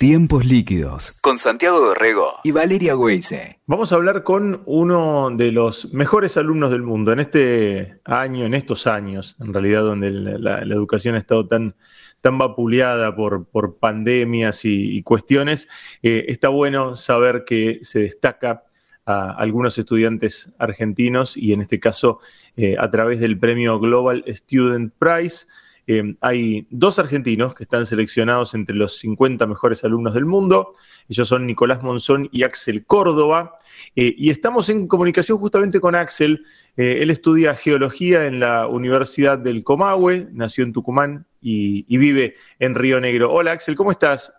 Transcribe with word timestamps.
Tiempos 0.00 0.46
líquidos 0.46 1.20
con 1.20 1.36
Santiago 1.36 1.78
Dorrego 1.78 2.26
y 2.42 2.52
Valeria 2.52 2.96
Weise. 2.96 3.60
Vamos 3.66 3.92
a 3.92 3.96
hablar 3.96 4.22
con 4.22 4.62
uno 4.64 5.28
de 5.28 5.52
los 5.52 5.92
mejores 5.92 6.38
alumnos 6.38 6.70
del 6.70 6.80
mundo 6.80 7.12
en 7.12 7.20
este 7.20 8.00
año, 8.06 8.46
en 8.46 8.54
estos 8.54 8.86
años, 8.86 9.36
en 9.40 9.52
realidad, 9.52 9.82
donde 9.82 10.10
la, 10.10 10.60
educación 10.60 11.16
ha 11.16 11.18
estado 11.18 11.46
tan, 11.46 11.74
tan 12.22 12.38
vapuleada 12.38 13.14
por, 13.14 13.44
por 13.44 13.76
pandemias 13.76 14.64
y, 14.64 15.02
cuestiones. 15.02 15.68
Eh, 16.02 16.24
está 16.28 16.48
bueno 16.48 16.96
saber 16.96 17.44
que 17.44 17.80
se 17.82 17.98
destaca 17.98 18.64
a 19.04 19.32
algunos 19.32 19.76
estudiantes 19.76 20.50
argentinos 20.58 21.36
y 21.36 21.52
en 21.52 21.60
este 21.60 21.78
caso 21.78 22.20
eh, 22.56 22.74
a 22.78 22.90
través 22.90 23.20
del 23.20 23.38
premio 23.38 23.78
Global 23.78 24.24
Student 24.26 24.94
Prize. 24.98 25.46
Eh, 25.92 26.14
hay 26.20 26.68
dos 26.70 27.00
argentinos 27.00 27.52
que 27.52 27.64
están 27.64 27.84
seleccionados 27.84 28.54
entre 28.54 28.76
los 28.76 28.98
50 28.98 29.44
mejores 29.48 29.82
alumnos 29.82 30.14
del 30.14 30.24
mundo. 30.24 30.76
Ellos 31.08 31.26
son 31.26 31.48
Nicolás 31.48 31.82
Monzón 31.82 32.28
y 32.30 32.44
Axel 32.44 32.86
Córdoba. 32.86 33.58
Eh, 33.96 34.14
y 34.16 34.30
estamos 34.30 34.68
en 34.68 34.86
comunicación 34.86 35.38
justamente 35.38 35.80
con 35.80 35.96
Axel. 35.96 36.46
Eh, 36.76 36.98
él 37.00 37.10
estudia 37.10 37.56
geología 37.56 38.26
en 38.26 38.38
la 38.38 38.68
Universidad 38.68 39.36
del 39.36 39.64
Comahue, 39.64 40.28
nació 40.30 40.62
en 40.62 40.72
Tucumán 40.72 41.26
y, 41.40 41.96
vive 41.96 42.36
en 42.60 42.76
Río 42.76 43.00
Negro. 43.00 43.32
Hola 43.32 43.50
Axel, 43.50 43.74
¿cómo 43.74 43.90
estás? 43.90 44.32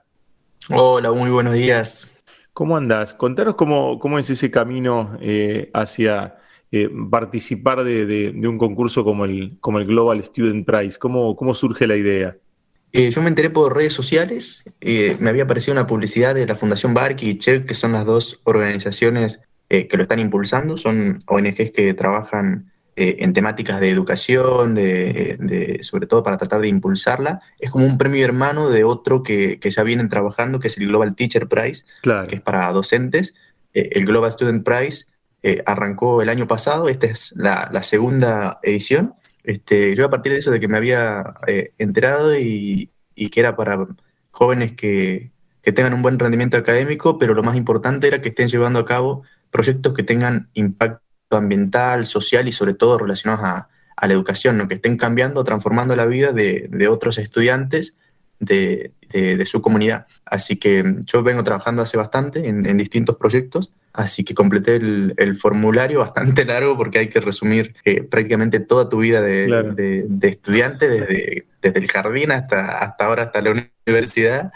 Hola, 0.70 1.12
muy 1.12 1.32
buenos 1.32 1.56
días. 1.56 2.24
¿Cómo 2.54 2.78
andas? 2.78 3.14
Contanos 3.14 3.58
cómo, 3.58 4.00
cómo 4.00 4.18
es 4.20 4.30
ese 4.30 4.50
camino 4.50 5.18
hacia 5.74 6.38
eh, 6.74 6.90
participar 7.10 7.84
de, 7.84 8.34
un 8.48 8.58
concurso 8.58 9.04
como 9.04 9.26
el, 9.26 9.58
como 9.60 9.80
el 9.80 9.86
Global 9.86 10.24
Student 10.24 10.66
Prize? 10.66 10.98
¿Cómo, 10.98 11.36
cómo 11.36 11.54
surge 11.54 11.86
la 11.86 11.98
idea? 11.98 12.38
Eh, 12.94 13.12
yo 13.12 13.22
me 13.22 13.28
enteré 13.28 13.50
por 13.50 13.76
redes 13.76 13.92
sociales, 13.92 14.64
eh, 14.80 15.18
me 15.20 15.30
había 15.30 15.44
aparecido 15.44 15.74
una 15.74 15.86
publicidad 15.86 16.34
de 16.34 16.48
la 16.48 16.56
Fundación 16.56 16.94
Bark 16.94 17.18
y 17.24 17.38
Check, 17.38 17.66
que 17.66 17.74
son 17.74 17.92
las 17.92 18.06
dos 18.06 18.40
organizaciones 18.46 19.42
que 19.70 19.96
lo 19.96 20.04
están 20.04 20.20
impulsando, 20.20 20.76
son 20.76 21.18
ONGs 21.28 21.72
que 21.72 21.94
trabajan 21.94 22.74
en 22.98 23.32
temáticas 23.32 23.80
de 23.80 23.90
educación, 23.90 24.76
de, 24.76 25.80
sobre 25.82 26.08
todo 26.08 26.24
para 26.24 26.38
tratar 26.38 26.60
de 26.60 26.68
impulsarla. 26.68 27.40
Es 27.58 27.72
como 27.72 27.86
un 27.86 27.98
premio 27.98 28.26
hermano 28.26 28.70
de 28.70 28.84
otro 28.84 29.24
que, 29.24 29.62
que 29.62 29.72
ya 29.72 29.84
vienen 29.84 30.10
trabajando, 30.10 30.60
que 30.60 30.68
es 30.68 30.78
el 30.78 30.88
Global 30.90 31.16
Teacher 31.16 31.48
Prize, 31.48 31.86
que 32.04 32.36
es 32.36 32.42
para 32.42 32.70
docentes. 32.74 33.34
el 33.74 34.06
Global 34.06 34.34
Student 34.34 34.66
Prize 34.66 35.06
eh, 35.44 35.64
arrancó 35.66 36.22
el 36.22 36.30
año 36.30 36.48
pasado, 36.48 36.88
esta 36.88 37.08
es 37.08 37.34
la, 37.36 37.84
segunda 37.84 38.60
edición. 38.62 39.16
Este, 39.44 39.96
yo 39.96 40.06
a 40.06 40.10
partir 40.10 40.34
de 40.34 40.40
eso, 40.40 40.52
de 40.52 40.60
que 40.60 40.68
me 40.68 40.78
había 40.78 41.34
eh, 41.48 41.74
enterado 41.80 42.38
y, 42.38 42.92
que 43.16 43.40
era 43.40 43.56
para 43.56 43.86
jóvenes 44.32 44.74
que, 44.74 45.32
tengan 45.64 45.94
un 45.94 46.02
buen 46.02 46.20
rendimiento 46.20 46.58
académico, 46.58 47.18
pero 47.18 47.34
lo 47.34 47.44
más 47.44 47.56
importante 47.56 48.08
era 48.08 48.22
que 48.22 48.30
estén 48.30 48.50
llevando 48.50 48.80
a 48.80 48.86
cabo 48.86 49.24
proyectos 49.52 49.94
que 49.94 50.04
tengan 50.04 50.50
impacto 50.54 51.02
ambiental, 51.30 52.08
social 52.08 52.48
y 52.48 52.52
sobre 52.52 52.74
todo 52.74 52.98
relacionados 52.98 53.46
a, 53.46 53.70
la 54.08 54.14
educación, 54.14 54.68
que 54.68 54.74
estén 54.76 54.98
cambiando, 54.98 55.44
transformando 55.44 55.96
la 55.96 56.08
vida 56.08 56.34
de, 56.34 56.88
otros 56.90 57.20
estudiantes 57.20 57.96
de, 58.42 58.92
su 59.46 59.62
comunidad. 59.62 60.08
Así 60.26 60.58
que 60.58 60.84
yo 61.06 61.24
vengo 61.24 61.44
trabajando 61.44 61.82
hace 61.82 61.96
bastante 61.96 62.48
en 62.48 62.78
distintos 62.78 63.16
proyectos 63.16 63.72
Así 63.94 64.24
que 64.24 64.34
completé 64.34 64.76
el, 64.76 65.36
formulario 65.36 66.00
bastante 66.00 66.46
largo 66.46 66.78
porque 66.78 67.00
hay 67.00 67.10
que 67.10 67.20
resumir 67.20 67.76
eh, 67.86 68.04
prácticamente 68.04 68.60
toda 68.60 68.88
tu 68.88 69.00
vida 69.00 69.22
de, 69.22 70.08
estudiante, 70.22 70.88
desde, 70.88 71.46
desde, 71.62 71.80
el 71.80 71.90
jardín 71.90 72.32
hasta, 72.32 72.80
hasta 72.80 73.06
ahora, 73.06 73.24
hasta 73.24 73.42
la 73.42 73.66
universidad, 73.88 74.52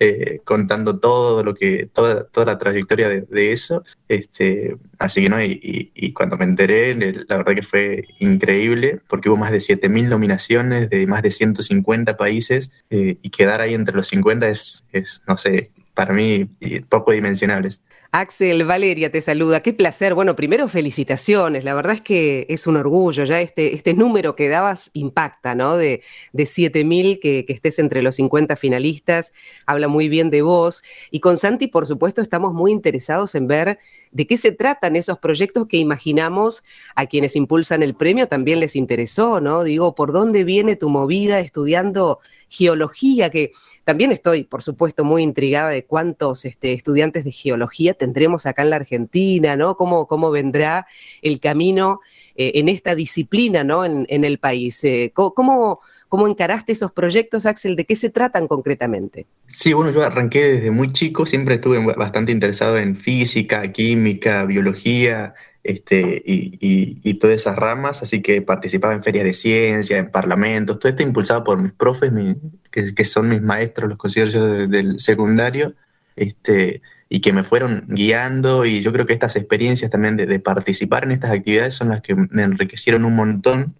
eh, 0.00 0.40
contando 0.44 0.98
todo 0.98 1.42
lo 1.42 1.54
que, 1.54 1.86
toda, 1.86 2.24
toda 2.24 2.46
la 2.46 2.58
trayectoria 2.58 3.08
de, 3.08 3.52
eso. 3.52 3.82
Este, 4.08 4.76
así 4.98 5.22
que 5.22 5.28
no, 5.28 5.42
y, 5.42 6.12
cuando 6.14 6.36
me 6.36 6.44
enteré, 6.44 6.94
la 6.94 7.38
verdad 7.38 7.54
que 7.54 7.62
fue 7.62 8.04
increíble 8.20 9.00
porque 9.08 9.28
hubo 9.28 9.36
más 9.36 9.50
de 9.50 9.58
7.000 9.58 10.08
nominaciones 10.08 10.90
de 10.90 11.06
más 11.06 11.22
de 11.22 11.30
150 11.30 12.16
países 12.16 12.70
eh, 12.90 13.18
y 13.22 13.30
quedar 13.30 13.60
ahí 13.60 13.74
entre 13.74 13.94
los 13.94 14.06
50 14.08 14.48
es, 14.48 14.84
es 14.92 15.22
no 15.26 15.36
sé, 15.36 15.70
para 15.94 16.12
mí 16.14 16.48
poco 16.88 17.12
dimensionables. 17.12 17.82
Axel, 18.10 18.64
Valeria 18.64 19.12
te 19.12 19.20
saluda. 19.20 19.60
Qué 19.60 19.74
placer. 19.74 20.14
Bueno, 20.14 20.34
primero 20.34 20.66
felicitaciones. 20.66 21.62
La 21.62 21.74
verdad 21.74 21.92
es 21.92 22.00
que 22.00 22.46
es 22.48 22.66
un 22.66 22.78
orgullo. 22.78 23.24
Ya 23.24 23.42
este, 23.42 23.74
este 23.74 23.92
número 23.92 24.34
que 24.34 24.48
dabas 24.48 24.90
impacta, 24.94 25.54
¿no? 25.54 25.76
De, 25.76 26.02
de 26.32 26.44
7.000 26.44 27.20
que, 27.20 27.44
que 27.44 27.52
estés 27.52 27.78
entre 27.78 28.00
los 28.00 28.16
50 28.16 28.56
finalistas. 28.56 29.34
Habla 29.66 29.88
muy 29.88 30.08
bien 30.08 30.30
de 30.30 30.40
vos. 30.40 30.82
Y 31.10 31.20
con 31.20 31.36
Santi, 31.36 31.66
por 31.66 31.86
supuesto, 31.86 32.22
estamos 32.22 32.54
muy 32.54 32.72
interesados 32.72 33.34
en 33.34 33.46
ver 33.46 33.78
de 34.10 34.26
qué 34.26 34.38
se 34.38 34.52
tratan 34.52 34.96
esos 34.96 35.18
proyectos 35.18 35.66
que 35.66 35.76
imaginamos 35.76 36.64
a 36.94 37.04
quienes 37.06 37.36
impulsan 37.36 37.82
el 37.82 37.94
premio 37.94 38.26
también 38.26 38.58
les 38.58 38.74
interesó, 38.74 39.40
¿no? 39.40 39.64
Digo, 39.64 39.94
¿por 39.94 40.12
dónde 40.12 40.44
viene 40.44 40.76
tu 40.76 40.88
movida 40.88 41.40
estudiando 41.40 42.20
geología? 42.48 43.28
Que 43.28 43.52
también 43.88 44.12
estoy, 44.12 44.44
por 44.44 44.62
supuesto, 44.62 45.02
muy 45.02 45.22
intrigada 45.22 45.70
de 45.70 45.86
cuántos 45.86 46.44
este, 46.44 46.74
estudiantes 46.74 47.24
de 47.24 47.32
geología 47.32 47.94
tendremos 47.94 48.44
acá 48.44 48.62
en 48.62 48.68
la 48.68 48.76
Argentina, 48.76 49.56
¿no? 49.56 49.78
¿Cómo, 49.78 50.06
cómo 50.06 50.30
vendrá 50.30 50.86
el 51.22 51.40
camino 51.40 52.00
eh, 52.36 52.52
en 52.56 52.68
esta 52.68 52.94
disciplina, 52.94 53.64
¿no? 53.64 53.86
En, 53.86 54.24
el 54.24 54.36
país. 54.36 54.84
Eh, 54.84 55.10
¿cómo, 55.14 55.80
¿Cómo 56.10 56.28
encaraste 56.28 56.72
esos 56.72 56.92
proyectos, 56.92 57.46
Axel? 57.46 57.76
¿De 57.76 57.86
qué 57.86 57.96
se 57.96 58.10
tratan 58.10 58.46
concretamente? 58.46 59.26
Sí, 59.46 59.72
bueno, 59.72 59.90
yo 59.90 60.04
arranqué 60.04 60.44
desde 60.44 60.70
muy 60.70 60.92
chico, 60.92 61.24
siempre 61.24 61.54
estuve 61.54 61.82
bastante 61.94 62.30
interesado 62.30 62.76
en 62.76 62.94
física, 62.94 63.72
química, 63.72 64.44
biología, 64.44 65.32
este, 65.68 66.22
y, 66.24 67.14
todas 67.18 67.36
esas 67.36 67.54
ramas, 67.56 68.02
así 68.02 68.22
que 68.22 68.40
participaba 68.40 68.94
en 68.94 69.02
ferias 69.02 69.24
de 69.24 69.34
ciencia, 69.34 69.98
en 69.98 70.10
parlamentos, 70.10 70.78
todo 70.78 70.88
esto 70.88 71.02
impulsado 71.02 71.44
por 71.44 71.60
mis 71.60 71.72
profes, 71.72 72.10
que, 72.70 73.04
son 73.04 73.28
mis 73.28 73.42
maestros, 73.42 73.90
los 73.90 73.98
conciertos 73.98 74.70
del 74.70 74.98
secundario, 74.98 75.74
este, 76.16 76.80
y 77.10 77.20
que 77.20 77.34
me 77.34 77.44
fueron 77.44 77.84
guiando, 77.86 78.64
y 78.64 78.80
yo 78.80 78.94
creo 78.94 79.04
que 79.04 79.12
estas 79.12 79.36
experiencias 79.36 79.90
también 79.90 80.16
de, 80.16 80.40
participar 80.40 81.04
en 81.04 81.12
estas 81.12 81.32
actividades 81.32 81.74
son 81.74 81.90
las 81.90 82.00
que 82.00 82.14
me 82.14 82.44
enriquecieron 82.44 83.04
un 83.04 83.14
montón. 83.14 83.74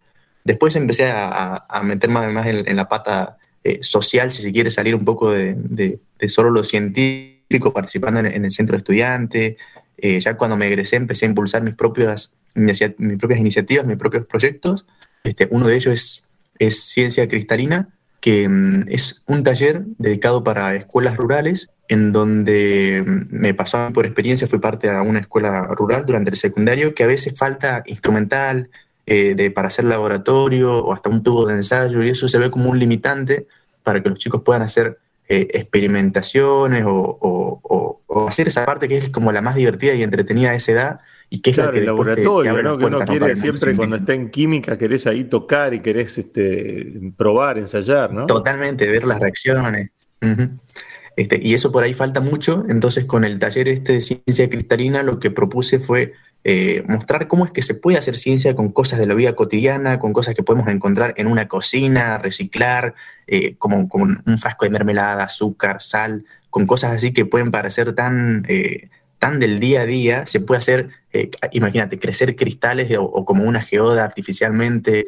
Después 0.44 0.76
empecé 0.76 1.10
a, 1.10 1.65
a 1.70 1.82
meter 1.82 2.10
más, 2.10 2.47
en, 2.47 2.76
la 2.76 2.87
pata 2.87 3.38
eh, 3.65 3.78
social, 3.81 4.31
si 4.31 4.43
se 4.43 4.53
quiere 4.53 4.70
salir 4.70 4.94
un 4.94 5.06
poco 5.06 5.31
de, 5.31 6.00
solo 6.26 6.50
lo 6.50 6.65
científico, 6.65 7.72
participando 7.72 8.20
en, 8.20 8.44
el 8.44 8.50
centro 8.50 8.75
de 8.75 8.78
estudiantes, 8.78 9.56
eh, 9.98 10.20
ya 10.20 10.36
cuando 10.36 10.56
me 10.56 10.69
egresé 10.69 10.97
empecé 10.97 11.26
a 11.26 11.28
impulsar 11.28 11.62
mis 11.62 11.75
propias, 11.75 12.34
mis 12.54 13.19
propias 13.19 13.41
iniciativas, 13.41 13.86
mis 13.86 13.97
propios 13.97 14.25
proyectos. 14.26 14.86
Este, 15.25 15.48
uno 15.50 15.66
de 15.66 15.76
ellos 15.76 16.25
es, 16.59 16.81
Ciencia 16.81 17.28
Cristalina, 17.28 17.88
que 18.20 18.48
mm, 18.48 18.87
es 18.88 19.22
un 19.26 19.42
taller 19.42 19.82
dedicado 19.98 20.42
para 20.44 20.75
escuelas 20.75 21.16
rurales, 21.16 21.70
en 21.88 22.12
donde 22.12 23.04
mm, 23.06 23.26
me 23.31 23.54
pasó 23.54 23.91
por 23.92 24.06
experiencia, 24.06 24.47
fui 24.47 24.60
parte 24.60 24.88
de 24.88 25.00
una 25.00 25.20
escuela 25.20 25.62
rural 25.64 26.06
durante 26.06 26.31
el 26.31 26.37
secundario, 26.37 26.94
que 26.94 27.04
a 27.04 27.08
veces 27.08 27.34
falta 27.37 27.82
instrumental 27.87 28.70
eh, 29.06 29.34
de, 29.34 29.50
para 29.50 29.69
hacer 29.69 29.84
laboratorio 29.84 30.78
o 30.78 30.92
hasta 30.92 31.10
un 31.10 31.22
tubo 31.22 31.47
de 31.47 31.54
ensayo, 31.54 32.03
y 32.04 32.10
eso 32.10 32.28
se 32.28 32.38
ve 32.38 32.50
como 32.50 32.70
un 32.70 32.78
limitante 32.78 33.47
para 33.82 34.03
que 34.03 34.10
los 34.10 34.19
chicos 34.19 34.42
puedan 34.42 34.62
hacer 34.62 34.98
eh, 35.31 35.47
experimentaciones 35.53 36.84
o, 36.87 37.19
hacer 38.28 38.48
esa 38.48 38.64
parte 38.64 38.88
que 38.88 38.98
es 38.98 39.10
como 39.10 39.32
la 39.32 39.40
más 39.40 39.54
divertida 39.54 39.94
y 39.94 40.02
entretenida 40.02 40.50
de 40.50 40.56
esa 40.56 40.72
edad 40.72 41.00
y 41.30 41.40
que 41.40 41.50
es 41.50 41.56
la 41.58 41.70
que 41.70 41.80
el 41.80 41.86
laboratorio, 41.86 42.62
¿no? 42.62 42.78
que 42.78 42.84
uno 42.86 43.00
quiere 43.00 43.36
siempre 43.36 43.76
cuando 43.76 43.96
está 43.96 44.14
en 44.14 44.30
química 44.30 44.78
querés 44.78 45.06
ahí 45.06 45.24
tocar 45.24 45.74
y 45.74 45.80
querés 45.80 46.16
este, 46.16 47.12
probar, 47.16 47.58
ensayar, 47.58 48.12
¿no? 48.12 48.26
Totalmente, 48.26 48.86
ver 48.86 49.04
las 49.04 49.20
reacciones. 49.20 49.90
este, 51.16 51.38
y 51.42 51.54
eso 51.54 51.70
por 51.70 51.84
ahí 51.84 51.92
falta 51.92 52.20
mucho, 52.20 52.64
entonces 52.69 53.04
con 53.04 53.25
el 53.25 53.38
taller 53.38 53.69
este 53.69 53.94
de 53.94 54.00
ciencia 54.00 54.48
cristalina 54.48 55.02
lo 55.02 55.19
que 55.19 55.31
propuse 55.31 55.78
fue 55.78 56.14
eh, 56.44 56.84
mostrar 56.86 57.26
cómo 57.26 57.44
es 57.44 57.50
que 57.50 57.62
se 57.62 57.74
puede 57.74 57.98
hacer 57.98 58.16
ciencia 58.16 58.54
con 58.54 58.70
cosas 58.70 58.98
de 58.98 59.06
la 59.06 59.14
vida 59.14 59.34
cotidiana, 59.34 59.98
con 59.98 60.12
cosas 60.12 60.34
que 60.34 60.42
podemos 60.42 60.69
encontrar 60.69 61.12
en 61.16 61.26
una 61.26 61.48
cocina, 61.48 62.16
reciclar, 62.19 62.94
eh, 63.26 63.56
como, 63.58 63.88
como, 63.88 64.04
un 64.04 64.38
frasco 64.38 64.64
de 64.64 64.70
mermelada, 64.70 65.24
azúcar, 65.24 65.82
sal, 65.82 66.24
con 66.50 66.66
cosas 66.66 66.92
así 66.92 67.12
que 67.12 67.24
pueden 67.24 67.50
parecer 67.50 67.94
tan, 67.94 68.44
eh, 68.48 68.88
tan 69.18 69.38
del 69.38 69.60
día 69.60 69.82
a 69.82 69.86
día, 69.86 70.26
se 70.26 70.40
puede 70.40 70.58
hacer, 70.58 70.88
imagínate, 71.52 71.98
crecer 71.98 72.36
cristales 72.36 72.96
o, 72.98 73.24
como 73.24 73.44
una 73.44 73.62
geoda 73.62 74.04
artificialmente, 74.04 75.06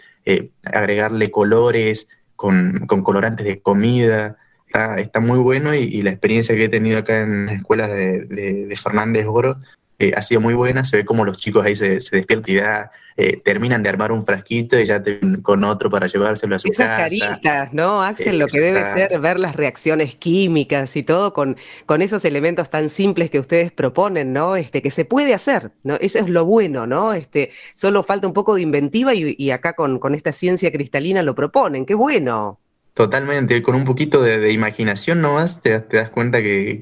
agregarle 0.65 1.31
colores 1.31 2.09
con, 2.37 2.87
con, 2.87 3.03
colorantes 3.03 3.47
de 3.47 3.61
comida. 3.61 4.37
Está, 4.67 4.97
está 4.97 5.21
muy 5.21 5.39
bueno 5.39 5.75
y, 5.75 6.03
la 6.03 6.11
experiencia 6.11 6.57
que 6.57 6.65
he 6.65 6.69
tenido 6.69 6.99
acá 6.99 7.21
en 7.21 7.47
las 7.47 7.57
escuelas 7.57 7.91
de, 7.91 8.25
de, 8.25 8.67
de 8.67 8.77
Fernández 8.77 9.27
Oro 9.29 9.59
eh, 10.01 10.15
ha 10.17 10.23
sido 10.23 10.41
muy 10.41 10.55
buena. 10.55 10.83
Se 10.83 10.97
ve 10.97 11.05
como 11.05 11.27
los 11.27 11.37
chicos 11.37 11.65
ahí 11.65 11.77
se, 11.77 12.01
se 12.01 12.17
despiertan 12.17 12.53
y 12.53 12.57
ya 12.57 12.91
eh, 13.19 13.37
terminan 13.45 13.83
de 13.83 13.91
armar 13.91 14.13
un 14.13 14.25
frasquito 14.25 14.81
y 14.81 14.87
ya 14.87 15.03
con 15.43 15.63
otro 15.63 15.91
para 15.91 16.07
llevárselo 16.07 16.57
a 16.57 16.59
su 16.59 16.69
Esas 16.69 16.87
casa. 16.87 17.03
caritas, 17.03 17.73
¿no, 17.75 18.03
Axel? 18.03 18.39
lo 18.39 18.47
que 18.47 18.61
debe 18.61 18.83
ser 18.87 19.21
ver 19.21 19.39
las 19.39 19.55
reacciones 19.55 20.17
químicas 20.17 20.97
y 20.97 21.03
todo 21.03 21.35
con, 21.35 21.59
con 21.85 22.01
esos 22.01 22.25
elementos 22.25 22.71
tan 22.71 22.89
simples 22.89 23.29
que 23.29 23.39
ustedes 23.39 23.73
proponen, 23.73 24.33
¿no? 24.33 24.57
Este, 24.57 24.81
que 24.81 24.91
se 24.91 25.05
puede 25.05 25.35
hacer, 25.35 25.71
¿no? 25.83 25.97
Eso 25.97 26.19
es 26.19 26.31
lo 26.31 26.47
bueno, 26.47 26.87
¿no? 26.87 27.13
Este, 27.13 27.51
solo 27.75 28.03
falta 28.03 28.27
un 28.27 28.33
poco 28.33 28.55
de 28.55 28.63
inventiva 28.63 29.13
y, 29.13 29.51
acá 29.51 29.75
con, 29.75 29.99
con 29.99 30.15
esta 30.15 30.33
ciencia 30.33 30.73
cristalina 30.73 31.23
lo 31.23 31.35
proponen. 31.35 31.85
¡Qué 31.85 31.95
bueno! 31.95 32.59
Totalmente, 32.95 33.61
con 33.63 33.75
un 33.75 33.85
poquito 33.85 34.23
de, 34.23 34.51
imaginación 34.51 35.21
nomás 35.21 35.61
te, 35.61 35.79
te 35.81 35.99
das 35.99 36.09
cuenta 36.09 36.41
que, 36.41 36.81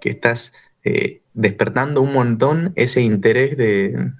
que 0.00 0.08
estás 0.08 0.52
eh, 0.82 1.20
despertando 1.34 2.00
un 2.00 2.12
montón 2.12 2.72
ese 2.74 3.02
interés 3.02 3.56
de, 3.56 4.12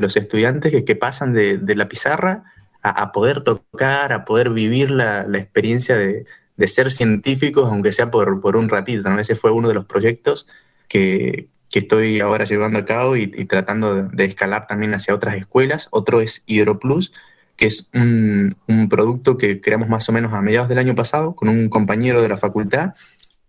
los 0.00 0.16
estudiantes 0.16 0.82
que, 0.84 0.96
pasan 0.96 1.32
de, 1.32 1.74
la 1.76 1.88
pizarra 1.88 2.44
a, 2.82 3.12
poder 3.12 3.42
tocar, 3.42 4.12
a 4.12 4.24
poder 4.24 4.50
vivir 4.50 4.90
la, 4.90 5.26
experiencia 5.34 5.96
de, 5.96 6.24
ser 6.66 6.90
científicos, 6.90 7.68
aunque 7.70 7.92
sea 7.92 8.10
por, 8.10 8.56
un 8.56 8.68
ratito. 8.68 9.08
Ese 9.18 9.36
fue 9.36 9.52
uno 9.52 9.68
de 9.68 9.74
los 9.74 9.86
proyectos 9.86 10.48
que, 10.88 11.48
estoy 11.72 12.18
ahora 12.18 12.44
llevando 12.44 12.80
a 12.80 12.84
cabo 12.84 13.14
y, 13.16 13.28
tratando 13.44 14.02
de, 14.02 14.24
escalar 14.24 14.66
también 14.66 14.94
hacia 14.94 15.14
otras 15.14 15.36
escuelas. 15.36 15.88
Otro 15.92 16.20
es 16.20 16.42
HidroPlus, 16.46 17.12
que 17.56 17.66
es 17.66 17.88
un 17.92 18.56
producto 18.90 19.38
que 19.38 19.60
creamos 19.60 19.88
más 19.88 20.08
o 20.08 20.12
menos 20.12 20.32
a 20.32 20.42
mediados 20.42 20.68
del 20.68 20.78
año 20.78 20.94
pasado 20.94 21.36
con 21.36 21.48
un 21.48 21.68
compañero 21.68 22.22
de 22.22 22.28
la 22.28 22.36
facultad 22.36 22.94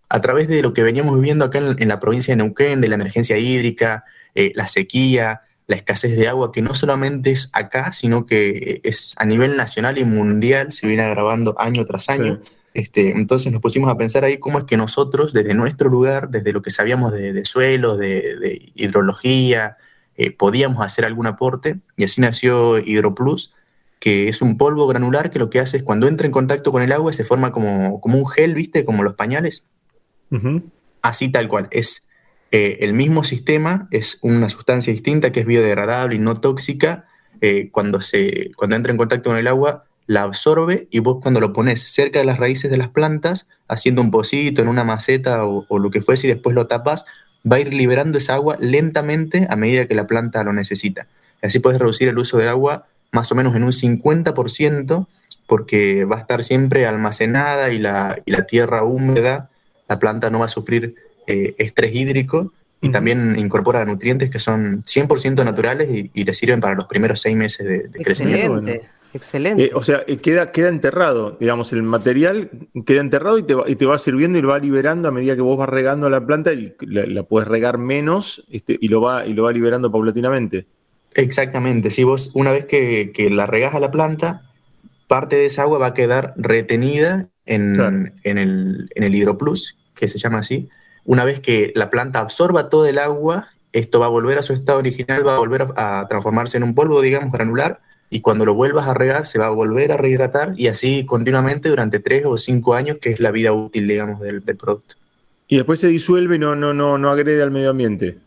a 0.10 0.22
través 0.22 0.48
de 0.48 0.62
lo 0.62 0.74
que 0.74 0.84
veníamos 0.84 1.16
viviendo 1.16 1.46
acá 1.46 1.60
en, 1.60 1.88
la 1.88 2.00
provincia 2.00 2.32
de 2.32 2.44
Neuquén, 2.44 2.82
de 2.82 2.88
la 2.88 2.96
emergencia 2.96 3.38
hídrica, 3.38 4.04
eh, 4.34 4.52
la 4.56 4.68
sequía, 4.68 5.42
la 5.68 5.76
escasez 5.76 6.18
de 6.18 6.28
agua, 6.28 6.52
que 6.52 6.64
no 6.64 6.74
solamente 6.74 7.30
es 7.30 7.52
acá, 7.54 7.92
sino 7.92 8.26
que 8.26 8.82
es 8.84 9.14
a 9.18 9.26
nivel 9.26 9.56
nacional 9.56 10.00
y 10.00 10.04
mundial, 10.04 10.74
se 10.74 10.88
viene 10.88 11.04
agravando 11.04 11.56
año 11.60 11.86
tras 11.86 12.10
año. 12.10 12.42
Este, 12.74 13.12
entonces 13.12 13.52
nos 13.52 13.62
pusimos 13.62 13.90
a 13.90 13.98
pensar 13.98 14.24
ahí 14.24 14.40
cómo 14.40 14.58
es 14.58 14.66
que 14.66 14.78
nosotros, 14.78 15.32
desde 15.32 15.54
nuestro 15.54 15.90
lugar, 15.90 16.30
desde 16.30 16.54
lo 16.54 16.64
que 16.64 16.72
sabíamos 16.72 17.12
de, 17.12 17.46
suelo, 17.46 17.98
de, 17.98 18.72
hidrología, 18.74 19.78
eh, 20.18 20.32
podíamos 20.32 20.84
hacer 20.84 21.06
algún 21.06 21.28
aporte, 21.28 21.78
y 21.98 22.04
así 22.04 22.20
nació 22.20 22.80
HidroPlus, 22.80 23.54
que 24.00 24.28
es 24.28 24.42
un 24.42 24.58
polvo 24.58 24.88
granular 24.88 25.30
que 25.30 25.38
lo 25.38 25.52
que 25.52 25.60
hace 25.60 25.78
es 25.78 25.84
cuando 25.84 26.08
entra 26.08 26.26
en 26.26 26.32
contacto 26.32 26.72
con 26.72 26.82
el 26.82 26.92
agua 26.92 27.14
se 27.14 27.24
forma 27.24 27.52
como, 27.52 28.02
como 28.02 28.18
un 28.18 28.28
gel, 28.28 28.56
¿viste? 28.56 28.86
Como 28.86 29.04
los 29.04 29.14
pañales. 29.14 29.66
Así 31.02 31.30
tal 31.30 31.48
cual. 31.48 31.68
Es 31.72 32.06
eh, 32.52 32.78
el 32.82 32.94
mismo 32.94 33.24
sistema, 33.24 33.88
es 33.92 34.20
una 34.22 34.50
sustancia 34.50 34.92
distinta 34.92 35.32
que 35.32 35.42
es 35.42 35.46
biodegradable 35.46 36.16
y 36.16 36.20
no 36.20 36.36
tóxica. 36.36 37.06
Eh, 37.42 37.70
cuando, 37.72 38.02
se, 38.02 38.52
cuando 38.56 38.76
entra 38.76 38.92
en 38.92 38.98
contacto 38.98 39.30
con 39.30 39.38
el 39.38 39.48
agua, 39.48 39.86
la 40.08 40.24
absorbe 40.24 40.88
y 40.90 41.00
vos 41.00 41.20
cuando 41.22 41.40
lo 41.40 41.54
pones 41.54 41.82
cerca 41.82 42.18
de 42.18 42.26
las 42.26 42.40
raíces 42.40 42.72
de 42.72 42.78
las 42.78 42.90
plantas, 42.90 43.48
haciendo 43.68 44.02
un 44.02 44.10
pocito 44.10 44.62
en 44.62 44.68
una 44.68 44.84
maceta 44.84 45.46
o, 45.46 45.78
lo 45.78 45.92
que 45.92 46.02
fuese 46.02 46.26
y 46.26 46.32
después 46.32 46.56
lo 46.56 46.66
tapas, 46.66 47.06
va 47.50 47.58
a 47.58 47.60
ir 47.60 47.74
liberando 47.74 48.18
esa 48.18 48.34
agua 48.34 48.58
lentamente 48.60 49.46
a 49.50 49.56
medida 49.56 49.86
que 49.86 49.94
la 49.94 50.08
planta 50.08 50.44
lo 50.44 50.52
necesita. 50.52 51.08
así 51.44 51.60
puedes 51.60 51.80
reducir 51.80 52.10
el 52.10 52.18
uso 52.18 52.40
de 52.40 52.50
agua 52.50 52.88
más 53.12 53.32
o 53.32 53.36
menos 53.36 53.56
en 53.56 53.64
un 53.64 53.72
50% 53.72 55.08
porque 55.46 56.06
va 56.06 56.18
a 56.18 56.20
estar 56.22 56.44
siempre 56.44 56.88
almacenada 56.88 57.72
y 57.72 57.78
la, 57.78 58.20
y 58.26 58.32
la 58.32 58.48
tierra 58.48 58.84
húmeda 58.84 59.52
la 59.90 60.00
planta 60.00 60.30
no 60.30 60.40
va 60.40 60.46
a 60.46 60.50
sufrir 60.50 60.96
eh, 61.28 61.56
estrés 61.58 61.94
hídrico 61.94 62.54
y 62.82 62.90
también 62.90 63.38
incorpora 63.38 63.84
nutrientes 63.84 64.30
que 64.30 64.40
son 64.40 64.84
100% 64.84 65.44
naturales 65.44 65.90
y, 66.14 66.24
le 66.24 66.34
sirven 66.34 66.62
para 66.62 66.76
los 66.76 66.86
primeros 66.86 67.20
seis 67.20 67.36
meses 67.36 67.68
de, 67.68 68.04
crecimiento. 68.04 68.64
Excelente. 69.14 69.66
Eh, 69.66 69.72
o 69.74 69.84
sea, 69.84 70.04
eh, 70.08 70.18
queda, 70.18 70.48
queda 70.48 70.70
enterrado, 70.70 71.36
digamos, 71.40 71.74
el 71.74 71.82
material 71.82 72.52
queda 72.86 73.02
enterrado 73.02 73.40
y 73.40 73.44
te, 73.44 73.56
va, 73.56 73.68
y 73.68 73.76
te 73.76 73.88
va 73.88 73.98
sirviendo 73.98 74.38
y 74.38 74.42
lo 74.44 74.50
va 74.50 74.60
liberando 74.60 75.08
a 75.08 75.12
medida 75.12 75.36
que 75.36 75.42
vos 75.42 75.58
vas 75.58 75.68
regando 75.68 76.10
la 76.12 76.24
planta 76.24 76.54
y 76.54 76.76
la, 76.82 77.24
puedes 77.24 77.48
regar 77.48 77.80
menos 77.80 78.46
este, 78.52 78.78
y, 78.80 78.88
lo 78.88 79.02
va, 79.02 79.26
y 79.26 79.34
lo 79.34 79.44
va 79.44 79.52
liberando 79.52 79.92
paulatinamente. 79.92 80.68
Exactamente, 81.16 81.90
si 81.90 82.04
vos 82.04 82.30
una 82.36 82.52
vez 82.52 82.66
que, 82.66 83.30
la 83.32 83.48
regás 83.48 83.74
a 83.74 83.80
la 83.80 83.90
planta, 83.90 84.44
parte 85.08 85.38
de 85.38 85.48
esa 85.48 85.64
agua 85.64 85.80
va 85.80 85.88
a 85.88 85.94
quedar 85.96 86.36
retenida 86.38 87.30
en, 87.48 88.14
en, 88.24 88.38
el, 88.38 88.90
en 88.94 89.04
el 89.04 89.16
hidroplus 89.16 89.79
que 90.00 90.08
se 90.08 90.18
llama 90.18 90.40
así, 90.40 90.70
una 91.06 91.24
vez 91.24 91.40
que 91.40 91.74
la 91.76 91.90
planta 91.90 92.20
absorba 92.20 92.70
todo 92.70 92.88
el 92.88 92.98
agua, 92.98 93.50
esto 93.74 94.00
va 94.00 94.06
a 94.06 94.10
volver 94.10 94.38
a 94.38 94.42
su 94.42 94.54
estado 94.54 94.80
original, 94.80 95.28
va 95.28 95.36
a 95.36 95.40
volver 95.40 95.68
a, 95.76 96.08
transformarse 96.08 96.58
en 96.58 96.64
un 96.64 96.74
polvo, 96.74 97.02
digamos, 97.02 97.32
granular, 97.32 97.82
y 98.10 98.22
cuando 98.22 98.46
lo 98.46 98.56
vuelvas 98.56 98.88
a 98.88 98.96
regar 98.96 99.28
se 99.28 99.38
va 99.38 99.48
a 99.48 99.50
volver 99.50 99.92
a 99.92 99.98
rehidratar 99.98 100.54
y 100.56 100.66
así 100.68 101.06
continuamente 101.06 101.70
durante 101.70 102.00
tres 102.00 102.26
o 102.26 102.38
cinco 102.38 102.74
años, 102.74 102.98
que 103.00 103.12
es 103.12 103.20
la 103.20 103.30
vida 103.30 103.52
útil, 103.54 103.88
digamos, 103.88 104.20
del, 104.20 104.42
producto. 104.42 104.96
Y 105.48 105.58
después 105.58 105.80
se 105.80 105.88
disuelve 105.88 106.38
y 106.38 106.40
no, 106.40 106.56
no, 106.56 106.74
no, 106.74 106.98
no 106.98 107.12
agrede 107.12 107.44
al 107.44 107.52
medio 107.52 107.70
ambiente. 107.70 108.18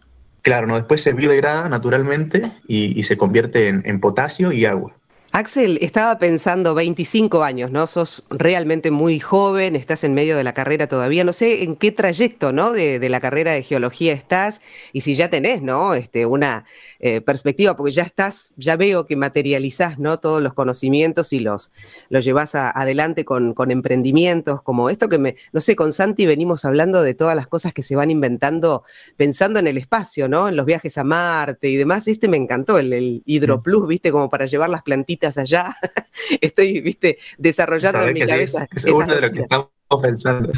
Claro, 0.43 0.67
no, 0.67 0.77
después 0.77 1.03
se 1.03 1.13
biodegrada 1.13 1.69
naturalmente 1.69 2.53
y, 2.69 3.03
se 3.03 3.17
convierte 3.17 3.69
en 3.69 4.01
potasio 4.01 4.53
y 4.53 4.67
agua. 4.67 4.95
Axel, 5.35 5.79
estaba 5.81 6.19
pensando 6.19 6.75
25 6.75 7.43
años, 7.43 7.71
¿no? 7.71 7.87
Sos 7.87 8.23
realmente 8.29 8.91
muy 8.91 9.19
joven, 9.19 9.77
estás 9.77 10.05
en 10.05 10.13
medio 10.13 10.37
de 10.37 10.45
la 10.45 10.53
carrera 10.53 10.89
todavía, 10.89 11.25
no 11.25 11.33
sé 11.33 11.63
en 11.63 11.77
qué 11.77 11.91
trayecto, 11.91 12.53
¿no? 12.53 12.71
De, 12.71 12.99
de 12.99 13.09
la 13.09 13.19
carrera 13.19 13.53
de 13.53 13.63
geología 13.63 14.13
estás 14.13 14.61
y 14.93 15.01
si 15.01 15.15
ya 15.15 15.31
tenés, 15.31 15.63
¿no? 15.63 15.95
Este, 15.95 16.27
una 16.27 16.67
eh, 17.05 17.21
perspectiva, 17.21 17.77
porque 17.77 17.91
ya 17.91 18.05
estás, 18.05 18.53
ya 18.57 18.77
veo 18.77 19.07
que 19.07 19.17
materializás 19.17 19.99
¿no? 19.99 20.21
todos 20.21 20.41
los 20.41 20.55
conocimientos 20.55 21.33
y 21.33 21.41
los, 21.41 21.73
los 22.11 22.25
llevas 22.25 22.55
adelante 22.55 23.25
con, 23.25 23.55
con, 23.55 23.73
emprendimientos 23.73 24.63
como 24.63 24.89
esto 24.89 25.09
que 25.09 25.19
me, 25.19 25.35
no 25.53 25.61
sé, 25.61 25.75
con 25.75 25.93
Santi 25.93 26.27
venimos 26.27 26.65
hablando 26.65 27.03
de 27.03 27.15
todas 27.15 27.35
las 27.35 27.49
cosas 27.49 27.75
que 27.75 27.83
se 27.83 27.97
van 27.97 28.13
inventando 28.13 28.85
pensando 29.17 29.59
en 29.59 29.67
el 29.67 29.79
espacio, 29.79 30.29
¿no? 30.29 30.49
En 30.49 30.55
los 30.55 30.65
viajes 30.65 30.97
a 30.97 31.03
Marte 31.03 31.69
y 31.69 31.75
demás. 31.75 32.07
Este 32.07 32.29
me 32.29 32.37
encantó, 32.37 32.79
el, 32.79 32.93
el 32.93 33.23
Hidroplus, 33.27 33.89
¿viste? 33.89 34.13
Como 34.13 34.31
para 34.31 34.47
llevar 34.47 34.71
las 34.71 34.83
plantitas 34.83 35.22
allá. 35.27 35.77
Estoy, 36.41 36.81
¿viste? 36.81 37.19
Desarrollando 37.39 38.07
en 38.07 38.15
mi 38.15 38.21
cabeza. 38.21 38.69
Es, 38.75 38.85
uno 38.87 39.15
de 39.15 39.21
lo 39.21 39.31
que 39.31 39.41
estamos 39.41 39.69
pensando. 40.01 40.53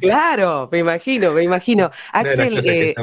Claro, 0.00 0.68
me 0.72 0.78
imagino, 0.78 1.32
me 1.32 1.42
imagino. 1.42 1.90
Axel, 2.12 2.60
eh, 2.66 2.94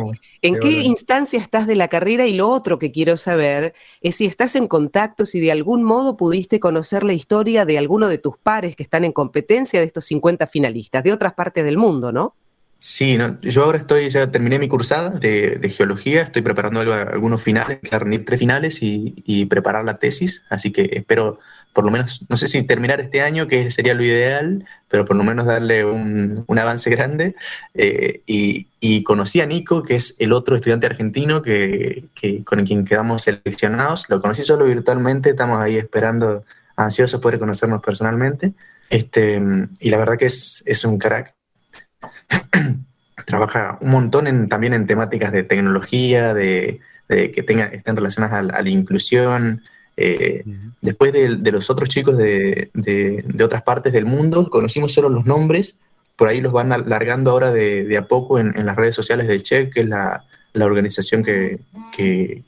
¿en 0.42 0.60
qué 0.60 0.82
instancia 0.82 1.40
estás 1.40 1.68
de 1.68 1.76
la 1.76 1.88
carrera? 1.88 2.28
Y 2.28 2.34
lo 2.34 2.50
otro 2.50 2.80
que 2.80 2.92
quiero 2.92 3.18
saber 3.18 3.74
es 4.02 4.16
si 4.16 4.26
estás 4.26 4.56
en 4.56 4.68
contacto, 4.68 5.26
si 5.26 5.40
de 5.40 5.52
algún 5.52 5.84
modo 5.84 6.18
pudiste 6.18 6.60
conocer 6.60 7.04
la 7.04 7.14
historia 7.14 7.66
de 7.66 7.78
alguno 7.78 8.08
de 8.08 8.18
tus 8.18 8.38
pares 8.38 8.76
que 8.76 8.84
están 8.84 9.06
en 9.06 9.12
competencia 9.12 9.80
de 9.80 9.86
estos 9.86 10.06
50 10.06 10.48
finalistas, 10.48 11.04
de 11.04 11.14
otras 11.14 11.34
partes 11.34 11.64
del 11.64 11.78
mundo, 11.78 12.12
¿no? 12.12 12.36
Sí, 12.80 13.18
yo 13.42 13.64
ahora 13.64 13.78
estoy, 13.78 14.10
ya 14.10 14.32
terminé 14.32 14.58
mi 14.58 14.70
cursada 14.70 15.10
de, 15.10 15.70
geología, 15.76 16.24
estoy 16.24 16.42
preparando 16.42 16.80
algunos 16.80 17.44
finales, 17.44 17.80
tres 18.26 18.40
finales 18.40 18.82
y, 18.82 19.22
y 19.26 19.46
preparar 19.46 19.84
la 19.84 20.00
tesis, 20.00 20.46
así 20.50 20.72
que 20.72 20.90
espero 20.94 21.40
por 21.74 21.86
lo 21.86 21.92
menos, 21.92 22.26
no 22.28 22.36
sé 22.36 22.48
si 22.48 22.64
terminar 22.64 23.00
este 23.00 23.22
año, 23.22 23.48
que 23.48 23.72
sería 23.72 23.94
lo 23.94 24.04
ideal, 24.04 24.66
pero 24.88 25.06
por 25.06 25.16
lo 25.16 25.24
menos 25.24 25.46
darle 25.46 25.86
un, 25.86 26.46
avance 26.60 26.90
grande. 26.90 27.36
Eh, 27.74 28.22
y, 28.26 29.04
conocí 29.04 29.40
a 29.42 29.46
Nico, 29.46 29.84
que 29.84 29.96
es 29.96 30.16
el 30.20 30.34
otro 30.34 30.56
estudiante 30.56 30.88
argentino 30.88 31.42
que, 31.42 32.06
con 32.46 32.66
quien 32.66 32.86
quedamos 32.86 33.24
seleccionados. 33.24 34.10
Lo 34.10 34.22
conocí 34.22 34.44
solo 34.44 34.66
virtualmente, 34.66 35.32
estamos 35.32 35.62
ahí 35.62 35.78
esperando, 35.78 36.44
ansiosos 36.76 37.22
poder 37.22 37.40
conocernos 37.40 37.82
personalmente. 37.82 38.54
Este, 38.90 39.40
y 39.80 39.90
la 39.90 39.98
verdad 39.98 40.18
que 40.18 40.26
es, 40.26 40.64
es 40.66 40.84
un 40.86 40.98
crack. 40.98 41.39
Trabaja 43.26 43.78
un 43.82 43.92
montón 43.92 44.28
en, 44.28 44.50
también 44.50 44.74
en 44.74 44.88
temáticas 44.88 45.32
de 45.32 45.44
tecnología, 45.44 46.34
de, 46.34 46.80
que 47.08 47.44
tenga, 47.44 47.66
estén 47.66 47.96
relacionadas 47.96 48.52
a 48.54 48.62
la 48.62 48.70
inclusión. 48.70 49.62
Eh, 50.02 50.46
después 50.82 51.12
de, 51.12 51.28
los 51.52 51.70
otros 51.70 51.90
chicos 51.90 52.18
de, 52.18 52.72
otras 53.44 53.64
partes 53.64 53.92
del 53.92 54.06
mundo, 54.06 54.50
conocimos 54.50 54.94
solo 54.94 55.10
los 55.10 55.26
nombres, 55.26 55.78
por 56.16 56.30
ahí 56.30 56.40
los 56.40 56.54
van 56.54 56.72
alargando 56.72 57.32
ahora 57.32 57.52
de, 57.52 57.98
a 57.98 58.08
poco 58.08 58.40
en, 58.40 58.66
las 58.66 58.78
redes 58.78 58.96
sociales 58.96 59.28
de 59.28 59.42
Check, 59.42 59.74
que 59.74 59.82
es 59.82 59.90
la, 59.90 60.24
organización 60.54 61.24
que, 61.24 61.60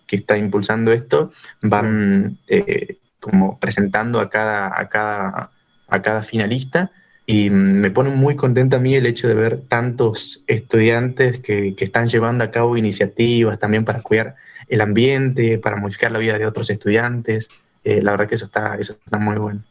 está 0.10 0.38
impulsando 0.38 0.94
esto, 0.94 1.32
van 1.62 2.38
eh, 2.48 2.98
como 3.20 3.60
presentando 3.60 4.20
a 4.20 4.30
cada, 4.30 4.80
a, 4.80 4.88
cada, 4.88 5.52
a 5.88 6.02
cada 6.02 6.22
finalista. 6.22 6.92
Y 7.32 7.50
me 7.50 7.92
pone 7.92 8.10
muy 8.10 8.36
contento 8.36 8.76
a 8.76 8.80
mí 8.80 8.94
el 8.94 9.06
hecho 9.06 9.26
de 9.26 9.36
ver 9.36 9.62
tantos 9.62 10.44
estudiantes 10.48 11.40
que, 11.40 11.76
que 11.76 11.86
están 11.86 12.08
llevando 12.08 12.44
a 12.44 12.52
cabo 12.52 12.76
iniciativas 12.76 13.58
también 13.58 13.86
para 13.86 14.02
cuidar 14.02 14.36
el 14.68 14.82
ambiente, 14.82 15.58
para 15.58 15.78
modificar 15.78 16.12
la 16.12 16.20
vida 16.20 16.38
de 16.38 16.46
otros 16.46 16.70
estudiantes. 16.70 17.50
Eh, 17.86 18.02
la 18.02 18.12
verdad 18.12 18.28
que 18.28 18.36
eso 18.36 18.44
está, 18.44 18.76
eso 18.76 18.98
está 19.06 19.18
muy 19.18 19.38
bueno. 19.38 19.64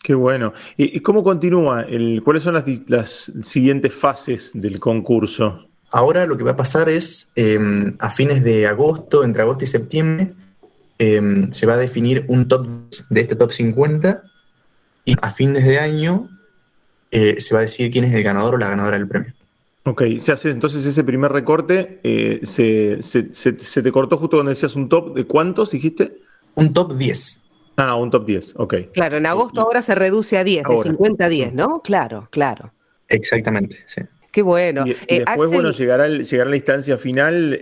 Qué 0.00 0.14
bueno. 0.14 0.52
¿Y, 0.76 1.00
cómo 1.00 1.24
continúa? 1.24 1.82
El, 1.82 2.22
¿Cuáles 2.24 2.44
son 2.44 2.54
las, 2.54 2.64
las, 2.88 3.32
siguientes 3.42 3.92
fases 3.92 4.52
del 4.54 4.78
concurso? 4.78 5.66
ahora 5.90 6.24
lo 6.26 6.36
que 6.36 6.44
va 6.44 6.52
a 6.52 6.56
pasar 6.56 6.88
es 6.88 7.32
em, 7.34 7.96
a 7.98 8.10
fines 8.10 8.44
de 8.44 8.66
agosto, 8.66 9.24
entre 9.24 9.42
agosto 9.42 9.64
y 9.64 9.66
septiembre, 9.66 10.34
em, 10.98 11.50
se 11.50 11.66
va 11.66 11.74
a 11.74 11.78
definir 11.78 12.24
un 12.28 12.46
top 12.46 12.66
de 13.10 13.20
este 13.20 13.36
top 13.36 13.52
50 13.52 14.22
y 15.04 15.16
a 15.20 15.30
fines 15.30 15.64
de 15.64 15.78
año 15.80 16.28
eh, 17.14 17.42
se 17.42 17.54
va 17.54 17.60
a 17.60 17.62
decir 17.62 17.90
quién 17.90 18.04
es 18.04 18.14
el 18.14 18.22
ganador 18.22 18.54
o 18.54 18.58
la 18.58 18.70
ganadora 18.70 18.96
del 18.96 19.06
premio. 19.06 19.34
Ok, 19.84 20.02
se 20.18 20.32
hace 20.32 20.50
entonces 20.50 20.86
ese 20.86 21.04
primer 21.04 21.30
recorte, 21.30 22.00
eh, 22.02 22.40
se, 22.44 23.02
se, 23.02 23.82
te 23.82 23.92
cortó 23.92 24.16
justo 24.16 24.38
cuando 24.38 24.48
decías 24.48 24.74
un 24.76 24.88
top 24.88 25.14
de 25.14 25.24
cuántos, 25.24 25.72
dijiste? 25.72 26.16
Un 26.54 26.72
top 26.72 26.94
10. 26.96 27.40
Ah, 27.76 27.96
un 27.96 28.10
top 28.10 28.24
10, 28.24 28.54
ok. 28.56 28.74
Claro, 28.94 29.18
en 29.18 29.26
agosto 29.26 29.60
ahora 29.60 29.82
se 29.82 29.94
reduce 29.94 30.38
a 30.38 30.44
10, 30.44 30.64
de 30.66 30.82
50 30.84 31.24
a 31.24 31.28
10, 31.28 31.52
¿no? 31.52 31.82
Claro, 31.82 32.28
claro. 32.30 32.72
Exactamente, 33.08 33.78
sí. 33.84 34.00
Qué 34.30 34.40
bueno. 34.40 34.86
Y, 34.86 34.92
eh, 34.92 35.24
después, 35.26 35.50
bueno, 35.50 35.70
llegará, 35.72 36.08
llegará 36.08 36.48
la 36.48 36.56
instancia 36.56 36.96
final 36.96 37.60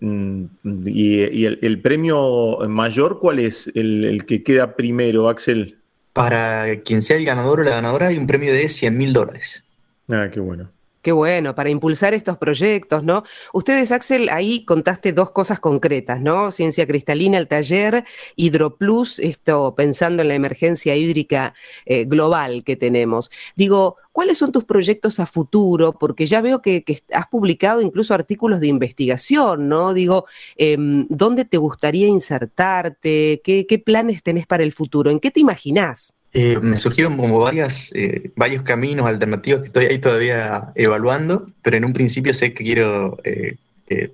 mm, 0.00 0.44
y, 0.86 1.44
el, 1.44 1.80
premio 1.82 2.56
mayor, 2.68 3.18
¿cuál 3.18 3.40
es 3.40 3.70
el, 3.74 4.06
el 4.06 4.24
que 4.24 4.42
queda 4.42 4.76
primero, 4.76 5.28
Axel? 5.28 5.81
Para 6.12 6.82
quien 6.82 7.02
sea 7.02 7.16
el 7.16 7.24
ganador 7.24 7.60
o 7.60 7.62
la 7.64 7.70
ganadora 7.70 8.08
hay 8.08 8.18
un 8.18 8.26
premio 8.26 8.52
de 8.52 8.68
100 8.68 8.96
mil 8.96 9.12
dólares. 9.12 9.64
Ah, 10.08 10.28
qué 10.32 10.40
bueno. 10.40 10.70
Qué 11.02 11.10
bueno, 11.10 11.56
para 11.56 11.68
impulsar 11.68 12.14
estos 12.14 12.38
proyectos, 12.38 13.02
¿no? 13.02 13.24
Ustedes, 13.52 13.90
Axel, 13.90 14.28
ahí 14.28 14.64
contaste 14.64 15.12
dos 15.12 15.32
cosas 15.32 15.58
concretas, 15.58 16.20
¿no? 16.20 16.52
Ciencia 16.52 16.86
cristalina, 16.86 17.38
el 17.38 17.48
taller, 17.48 18.04
Hidroplus, 18.36 19.18
esto 19.18 19.74
pensando 19.74 20.22
en 20.22 20.28
la 20.28 20.36
emergencia 20.36 20.94
hídrica 20.94 21.54
eh, 21.86 22.04
global 22.04 22.62
que 22.62 22.76
tenemos. 22.76 23.32
Digo, 23.56 23.96
¿cuáles 24.12 24.38
son 24.38 24.52
tus 24.52 24.62
proyectos 24.62 25.18
a 25.18 25.26
futuro? 25.26 25.98
Porque 25.98 26.24
ya 26.26 26.40
veo 26.40 26.62
que, 26.62 26.84
has 27.12 27.26
publicado 27.26 27.80
incluso 27.80 28.14
artículos 28.14 28.60
de 28.60 28.68
investigación, 28.68 29.68
¿no? 29.68 29.94
Digo, 29.94 30.26
em, 30.56 31.06
¿dónde 31.08 31.44
te 31.44 31.56
gustaría 31.56 32.06
insertarte? 32.06 33.40
¿Qué, 33.42 33.66
¿Qué 33.66 33.78
planes 33.80 34.22
tenés 34.22 34.46
para 34.46 34.62
el 34.62 34.72
futuro? 34.72 35.10
¿En 35.10 35.18
qué 35.18 35.32
te 35.32 35.40
imaginás? 35.40 36.14
Eh, 36.34 36.58
me 36.62 36.78
surgieron 36.78 37.18
como 37.18 37.38
varias, 37.40 37.90
eh, 37.94 38.30
varios 38.36 38.62
caminos 38.62 39.06
alternativos 39.06 39.60
que 39.60 39.66
estoy 39.66 39.84
ahí 39.84 39.98
todavía 39.98 40.72
evaluando, 40.74 41.50
pero 41.60 41.76
en 41.76 41.84
un 41.84 41.92
principio 41.92 42.32
sé 42.32 42.54
que 42.54 42.64
quiero 42.64 43.18
eh, 43.24 43.58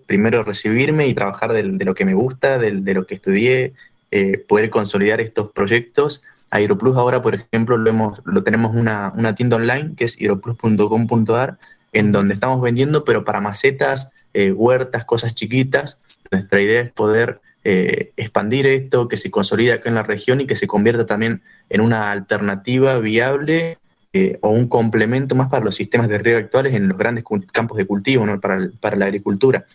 primero 0.06 0.42
recibirme 0.42 1.06
y 1.06 1.14
trabajar 1.14 1.52
de, 1.52 1.62
lo 1.62 1.94
que 1.94 2.04
me 2.04 2.14
gusta, 2.14 2.58
de, 2.58 2.94
lo 2.94 3.06
que 3.06 3.14
estudié, 3.14 3.74
poder 4.48 4.70
consolidar 4.70 5.20
estos 5.20 5.52
proyectos. 5.52 6.22
Aeroplus 6.50 6.96
ahora, 6.96 7.22
por 7.22 7.36
ejemplo, 7.36 7.76
lo, 7.76 7.88
hemos, 7.88 8.20
lo 8.24 8.42
tenemos 8.42 8.74
una, 8.74 9.12
una 9.14 9.36
tienda 9.36 9.56
online 9.56 9.92
que 9.96 10.06
es 10.06 10.16
aeroplus.com.ar, 10.20 11.58
en 11.92 12.10
donde 12.10 12.34
estamos 12.34 12.60
vendiendo, 12.60 13.04
pero 13.04 13.24
para 13.24 13.40
macetas, 13.40 14.10
huertas, 14.34 15.04
cosas 15.04 15.36
chiquitas. 15.36 16.00
Nuestra 16.32 16.60
idea 16.60 16.80
es 16.80 16.90
poder 16.90 17.40
eh, 17.64 18.12
expandir 18.16 18.66
esto, 18.66 19.08
que 19.08 19.16
se 19.16 19.30
consolide 19.30 19.72
acá 19.72 19.88
en 19.88 19.96
la 19.96 20.02
región 20.02 20.40
y 20.40 20.46
que 20.46 20.56
se 20.56 20.66
convierta 20.66 21.06
también 21.06 21.42
en 21.68 21.80
una 21.80 22.10
alternativa 22.10 22.98
viable 22.98 23.78
eh, 24.12 24.38
o 24.40 24.50
un 24.50 24.68
complemento 24.68 25.34
más 25.34 25.48
para 25.48 25.64
los 25.64 25.74
sistemas 25.74 26.08
de 26.08 26.18
riego 26.18 26.38
actuales 26.38 26.72
en 26.74 26.88
los 26.88 26.96
grandes 26.96 27.24
campos 27.52 27.76
de 27.76 27.84
cultivo, 27.84 28.24
para, 28.40 28.70
para, 28.80 28.96
la 28.96 29.06
agricultura. 29.06 29.66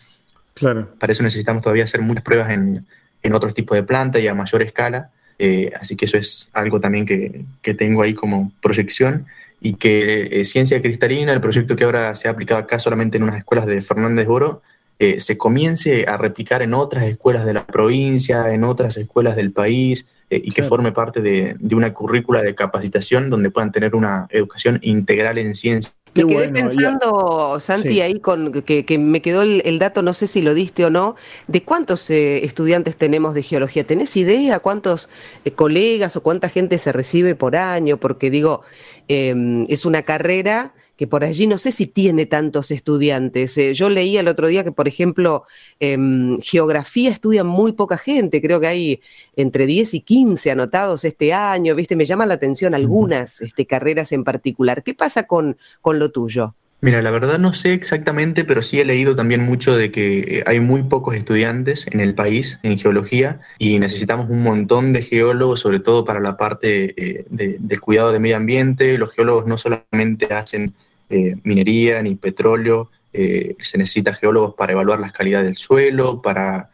Claro. 0.54 0.88
Para 0.98 1.12
eso 1.12 1.22
necesitamos 1.22 1.62
todavía 1.62 1.84
hacer 1.84 2.00
muchas 2.00 2.24
pruebas 2.24 2.50
en, 2.50 2.86
en 3.22 3.32
otros 3.32 3.54
tipos 3.54 3.76
de 3.76 3.82
plantas 3.82 4.22
y 4.22 4.28
a 4.28 4.34
mayor 4.34 4.62
escala. 4.62 5.10
Eh, 5.38 5.70
así 5.78 5.94
que 5.94 6.06
eso 6.06 6.16
es 6.16 6.48
algo 6.52 6.80
también 6.80 7.06
que, 7.06 7.44
que 7.60 7.74
tengo 7.74 8.02
ahí 8.02 8.14
como 8.14 8.52
proyección 8.60 9.26
y 9.60 9.74
que 9.74 10.42
Ciencia 10.44 10.80
Cristalina, 10.80 11.32
el 11.32 11.40
proyecto 11.40 11.76
que 11.76 11.84
ahora 11.84 12.14
se 12.14 12.28
ha 12.28 12.32
aplicado 12.32 12.60
acá 12.60 12.78
solamente 12.78 13.18
en 13.18 13.24
unas 13.24 13.38
escuelas 13.38 13.66
de 13.66 13.80
Fernández 13.80 14.26
Oro, 14.28 14.62
eh, 14.98 15.18
se 15.18 15.36
comience 15.36 16.04
a 16.06 16.16
replicar 16.16 16.62
en 16.62 16.72
otras 16.72 17.04
escuelas 17.04 17.44
de 17.44 17.54
la 17.54 17.66
provincia, 17.66 18.54
en 18.54 18.62
otras 18.62 18.96
escuelas 18.96 19.34
del 19.34 19.50
país, 19.50 20.08
eh, 20.30 20.40
y 20.42 20.52
que 20.52 20.62
forme 20.62 20.92
parte 20.92 21.20
de, 21.20 21.56
una 21.74 21.92
currícula 21.92 22.42
de 22.42 22.54
capacitación 22.54 23.28
donde 23.28 23.50
puedan 23.50 23.72
tener 23.72 23.96
una 23.96 24.28
educación 24.30 24.78
integral 24.82 25.38
en 25.38 25.54
ciencia. 25.56 25.92
Me 26.14 26.24
quedé 26.26 26.48
pensando, 26.48 27.58
Santi, 27.58 28.00
ahí 28.00 28.20
con 28.20 28.62
que, 28.62 28.98
me 28.98 29.20
quedó 29.20 29.42
el, 29.42 29.78
dato, 29.80 30.00
no 30.00 30.12
sé 30.12 30.28
si 30.28 30.42
lo 30.42 30.54
diste 30.54 30.84
o 30.84 30.90
no, 30.90 31.16
de 31.48 31.64
cuántos 31.64 32.08
eh, 32.10 32.44
estudiantes 32.44 32.96
tenemos 32.96 33.34
de 33.34 33.42
geología. 33.42 33.82
¿Tenés 33.82 34.16
idea 34.16 34.60
cuántos 34.60 35.08
colegas 35.56 36.14
o 36.14 36.22
cuánta 36.22 36.48
gente 36.48 36.78
se 36.78 36.92
recibe 36.92 37.34
por 37.34 37.56
año? 37.56 37.96
Porque 37.96 38.30
digo, 38.30 38.62
em, 39.08 39.66
es 39.68 39.84
una 39.84 40.02
carrera 40.02 40.72
que 40.96 41.06
por 41.06 41.24
allí 41.24 41.46
no 41.46 41.58
sé 41.58 41.70
si 41.70 41.86
tiene 41.86 42.26
tantos 42.26 42.70
estudiantes. 42.70 43.56
Eh, 43.58 43.74
yo 43.74 43.88
leí 43.88 44.16
el 44.16 44.28
otro 44.28 44.48
día 44.48 44.64
que, 44.64 44.72
por 44.72 44.88
ejemplo, 44.88 45.44
em, 45.80 46.38
geografía 46.40 47.10
estudia 47.10 47.44
muy 47.44 47.72
poca 47.72 47.98
gente, 47.98 48.40
creo 48.40 48.60
que 48.60 48.66
hay 48.66 49.00
entre 49.36 49.66
10 49.66 49.94
y 49.94 50.00
15 50.00 50.50
anotados 50.50 51.04
este 51.04 51.32
año, 51.32 51.74
¿viste? 51.74 51.96
Me 51.96 52.04
llaman 52.04 52.28
la 52.28 52.34
atención 52.34 52.74
algunas 52.74 53.40
este, 53.40 53.66
carreras 53.66 54.12
en 54.12 54.24
particular. 54.24 54.82
¿Qué 54.82 54.94
pasa 54.94 55.24
con, 55.26 55.56
con 55.80 55.98
lo 55.98 56.10
tuyo? 56.10 56.54
Mira, 56.84 57.00
la 57.00 57.10
verdad 57.10 57.38
no 57.38 57.54
sé 57.54 57.72
exactamente, 57.72 58.44
pero 58.44 58.60
sí 58.60 58.78
he 58.78 58.84
leído 58.84 59.16
también 59.16 59.40
mucho 59.40 59.74
de 59.74 59.90
que 59.90 60.18
eh, 60.18 60.44
hay 60.46 60.60
muy 60.60 60.82
pocos 60.82 61.16
estudiantes 61.16 61.86
en 61.86 61.98
el 61.98 62.14
país 62.14 62.60
en 62.62 62.76
geología 62.76 63.40
y 63.58 63.78
necesitamos 63.78 64.28
un 64.28 64.42
montón 64.42 64.92
de 64.92 65.00
geólogos, 65.00 65.60
sobre 65.60 65.80
todo 65.80 66.04
para 66.04 66.20
la 66.20 66.36
parte 66.36 66.92
eh, 66.98 67.24
del 67.30 67.80
cuidado 67.80 68.12
del 68.12 68.20
medio 68.20 68.36
ambiente. 68.36 68.98
Los 68.98 69.12
geólogos 69.12 69.46
no 69.46 69.56
solamente 69.56 70.34
hacen 70.34 70.74
eh, 71.08 71.36
minería 71.42 72.02
ni 72.02 72.16
petróleo, 72.16 72.90
se 73.14 73.78
necesita 73.78 74.12
geólogos 74.12 74.52
para 74.54 74.72
evaluar 74.72 75.00
las 75.00 75.12
calidades 75.12 75.46
del 75.46 75.56
suelo, 75.56 76.20
para, 76.20 76.68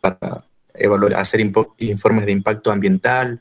para 0.00 0.44
evaluar, 0.74 1.14
hacer 1.14 1.38
informes 1.78 2.26
de 2.26 2.32
impacto 2.32 2.72
ambiental, 2.72 3.38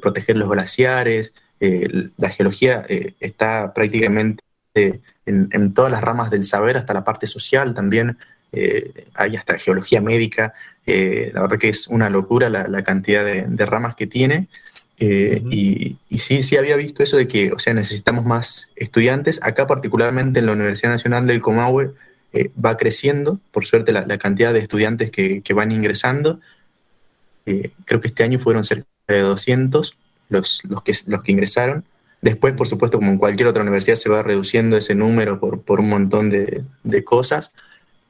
proteger 0.00 0.36
los 0.36 0.48
glaciares. 0.48 1.32
la 1.58 2.30
geología 2.30 2.86
está 3.18 3.72
prácticamente 3.74 4.44
en, 4.74 5.74
todas 5.74 5.90
las 5.90 6.02
ramas 6.02 6.30
del 6.30 6.44
saber, 6.44 6.76
hasta 6.76 6.94
la 6.94 7.04
parte 7.04 7.26
social 7.26 7.74
también, 7.74 8.18
eh, 8.52 9.06
hay 9.14 9.36
hasta 9.36 9.58
geología 9.58 10.00
médica, 10.00 10.54
eh, 10.86 11.30
la 11.34 11.42
verdad 11.42 11.58
que 11.58 11.68
es 11.68 11.86
una 11.88 12.08
locura 12.08 12.48
la, 12.48 12.82
cantidad 12.82 13.24
de, 13.24 13.66
ramas 13.66 13.94
que 13.94 14.06
tiene. 14.06 14.48
Eh, 15.00 15.42
y, 15.50 16.18
sí, 16.18 16.42
sí 16.42 16.56
había 16.56 16.76
visto 16.76 17.02
eso 17.02 17.16
de 17.16 17.28
que, 17.28 17.52
o 17.52 17.58
sea, 17.58 17.74
necesitamos 17.74 18.24
más 18.24 18.70
estudiantes. 18.76 19.40
Acá 19.42 19.66
particularmente 19.66 20.40
en 20.40 20.46
la 20.46 20.52
Universidad 20.52 20.90
Nacional 20.90 21.26
del 21.26 21.40
Comahue 21.40 21.94
va 22.64 22.76
creciendo, 22.76 23.40
por 23.50 23.64
suerte, 23.64 23.92
la, 23.92 24.18
cantidad 24.18 24.52
de 24.52 24.60
estudiantes 24.60 25.10
que, 25.10 25.42
van 25.54 25.72
ingresando. 25.72 26.40
creo 27.44 28.00
que 28.00 28.08
este 28.08 28.24
año 28.24 28.38
fueron 28.38 28.64
cerca 28.64 28.86
de 29.06 29.20
200 29.20 29.96
los, 30.28 30.60
los, 30.64 30.82
que, 30.82 30.92
los 31.06 31.22
que 31.22 31.32
ingresaron. 31.32 31.84
Después, 32.20 32.54
por 32.54 32.66
supuesto, 32.66 32.98
como 32.98 33.12
en 33.12 33.18
cualquier 33.18 33.48
otra 33.48 33.62
universidad, 33.62 33.96
se 33.96 34.08
va 34.08 34.22
reduciendo 34.22 34.76
ese 34.76 34.94
número 34.94 35.38
por, 35.38 35.80
un 35.80 35.88
montón 35.88 36.30
de, 36.30 37.04
cosas 37.04 37.52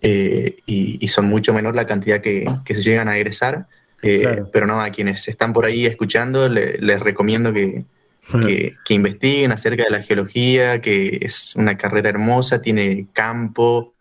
eh, 0.01 0.57
y, 0.65 1.07
son 1.09 1.27
mucho 1.27 1.53
menor 1.53 1.77
la 1.77 1.87
cantidad 1.87 2.21
que, 2.23 2.47
se 2.67 2.83
llegan 2.83 3.09
a 3.09 3.17
egresar. 3.17 3.67
Eh, 4.01 4.45
pero 4.53 4.67
no, 4.67 4.81
a 4.81 4.91
quienes 4.91 5.27
están 5.27 5.53
por 5.53 5.67
ahí 5.67 5.85
escuchando, 5.85 6.49
les 6.49 7.01
recomiendo 7.01 7.53
que, 7.53 8.77
investiguen 8.89 9.53
acerca 9.53 9.85
de 9.85 9.91
la 9.91 10.03
geología, 10.03 10.81
que 10.81 11.19
es 11.21 11.55
una 11.55 11.77
carrera 11.77 12.09
hermosa, 12.09 12.63
tiene 12.63 13.09
campo, 13.13 13.93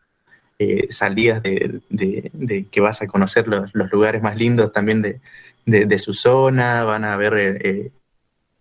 eh, 0.57 0.87
salidas 0.89 1.43
de, 1.43 2.65
que 2.71 2.79
vas 2.79 3.01
a 3.01 3.07
conocer 3.07 3.47
los, 3.49 3.73
lugares 3.91 4.21
más 4.21 4.37
lindos 4.37 4.71
también 4.71 5.01
de, 5.65 5.99
su 5.99 6.13
zona, 6.13 6.85
van 6.85 7.03
a 7.03 7.17
ver 7.17 7.91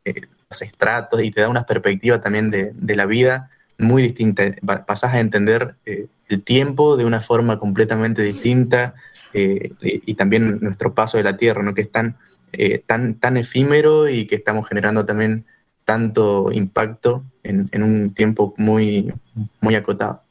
los 0.04 0.35
estratos 0.50 1.22
y 1.22 1.30
te 1.30 1.40
da 1.40 1.48
una 1.48 1.66
perspectiva 1.66 2.20
también 2.20 2.50
de, 2.50 2.96
la 2.96 3.06
vida 3.06 3.50
muy 3.78 4.02
distinta. 4.02 4.44
Pasas 4.86 5.14
a 5.14 5.20
entender 5.20 5.74
eh, 5.84 6.06
el 6.28 6.42
tiempo 6.42 6.96
de 6.96 7.04
una 7.04 7.20
forma 7.20 7.58
completamente 7.58 8.22
distinta 8.22 8.94
eh, 9.32 9.72
y, 9.80 10.14
también 10.14 10.58
nuestro 10.60 10.94
paso 10.94 11.18
de 11.18 11.24
la 11.24 11.36
Tierra, 11.36 11.62
¿no? 11.62 11.74
que 11.74 11.82
es 11.82 11.90
tan, 11.90 12.16
eh, 12.52 12.82
tan, 12.86 13.36
efímero 13.36 14.08
y 14.08 14.26
que 14.26 14.36
estamos 14.36 14.68
generando 14.68 15.04
también 15.04 15.44
tanto 15.84 16.50
impacto 16.52 17.24
en, 17.42 17.68
un 17.82 18.14
tiempo 18.14 18.54
muy, 18.56 19.12
muy 19.60 19.74
acotado. 19.74 20.22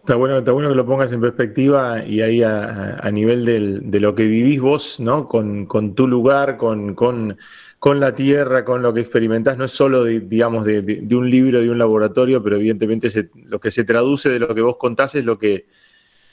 Está 0.00 0.16
bueno, 0.16 0.42
que 0.42 0.74
lo 0.74 0.86
pongas 0.86 1.12
en 1.12 1.20
perspectiva 1.20 2.04
y 2.04 2.22
ahí 2.22 2.42
a, 2.42 3.08
nivel 3.12 3.44
de 3.90 4.00
lo 4.00 4.14
que 4.14 4.24
vivís 4.24 4.60
vos, 4.60 4.98
¿no? 4.98 5.28
Con, 5.28 5.94
tu 5.94 6.08
lugar, 6.08 6.56
con 6.56 7.36
con 7.80 7.98
la 7.98 8.14
tierra, 8.14 8.64
con 8.64 8.82
lo 8.82 8.94
que 8.94 9.00
experimentás, 9.00 9.56
no 9.56 9.64
es 9.64 9.70
solo, 9.72 10.04
de, 10.04 10.20
digamos, 10.20 10.64
de, 10.64 11.02
un 11.10 11.28
libro, 11.28 11.60
de 11.60 11.70
un 11.70 11.78
laboratorio, 11.78 12.42
pero 12.42 12.56
evidentemente 12.56 13.08
lo 13.46 13.58
que 13.58 13.70
se 13.70 13.84
traduce 13.84 14.28
de 14.28 14.38
lo 14.38 14.54
que 14.54 14.60
vos 14.60 14.76
contás 14.76 15.14
es 15.14 15.24
lo 15.24 15.38
que, 15.38 15.66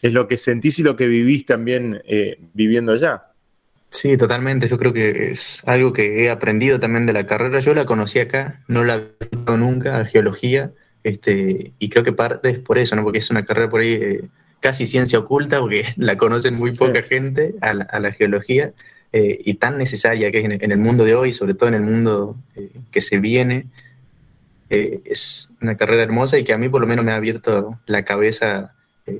es 0.02 0.14
lo 0.14 0.28
que 0.28 0.38
sentís 0.38 0.78
y 0.78 0.84
lo 0.84 0.96
que 0.96 1.08
vivís 1.08 1.46
también 1.46 2.02
eh, 2.06 2.38
viviendo 2.54 2.92
allá. 2.92 3.28
Sí, 3.90 4.18
totalmente. 4.18 4.68
Yo 4.68 4.78
creo 4.78 4.92
que 4.92 5.32
es 5.32 5.64
algo 5.66 5.94
que 5.94 6.26
he 6.26 6.30
aprendido 6.30 6.80
también 6.80 7.06
de 7.06 7.14
la 7.14 7.26
carrera. 7.26 7.60
Yo 7.62 7.74
la 7.74 7.86
conocí 7.86 8.20
acá, 8.20 8.62
no 8.68 8.84
la 8.84 8.96
he 8.96 9.26
visto 9.32 9.56
nunca, 9.56 10.04
geología. 10.06 10.74
Este, 11.04 11.72
y 11.80 11.90
creo 11.90 12.04
que 12.04 12.12
parte 12.12 12.50
es 12.50 12.60
por 12.60 12.78
eso, 12.78 12.98
¿no? 12.98 13.04
Porque 13.04 13.20
es 13.20 13.30
una 13.30 13.46
carrera 13.46 13.70
por 13.70 13.80
ahí 13.80 13.94
eh, 13.94 14.22
casi 14.60 14.86
ciencia 14.86 15.20
oculta, 15.20 15.60
porque 15.60 15.86
la 15.96 16.18
conocen 16.18 16.56
muy 16.56 16.72
poca 16.74 17.02
gente 17.04 17.56
a 17.62 17.74
la, 17.74 18.12
geología, 18.12 18.74
eh, 19.14 19.40
y 19.44 19.56
tan 19.56 19.78
necesaria 19.78 20.32
que 20.32 20.40
es 20.40 20.46
en, 20.46 20.72
el 20.72 20.78
mundo 20.78 21.04
de 21.06 21.16
hoy, 21.16 21.34
sobre 21.34 21.54
todo 21.54 21.70
en 21.70 21.76
el 21.76 21.82
mundo 21.82 22.36
eh, 22.56 22.72
que 22.92 23.02
se 23.02 23.20
viene. 23.20 23.68
es 24.70 25.50
una 25.62 25.78
carrera 25.78 26.04
hermosa 26.04 26.38
y 26.38 26.44
que 26.44 26.54
a 26.54 26.58
mí 26.58 26.68
por 26.70 26.82
lo 26.82 26.88
menos 26.88 27.06
me 27.06 27.12
ha 27.12 27.16
abierto 27.16 27.80
la 27.86 28.04
cabeza 28.04 28.74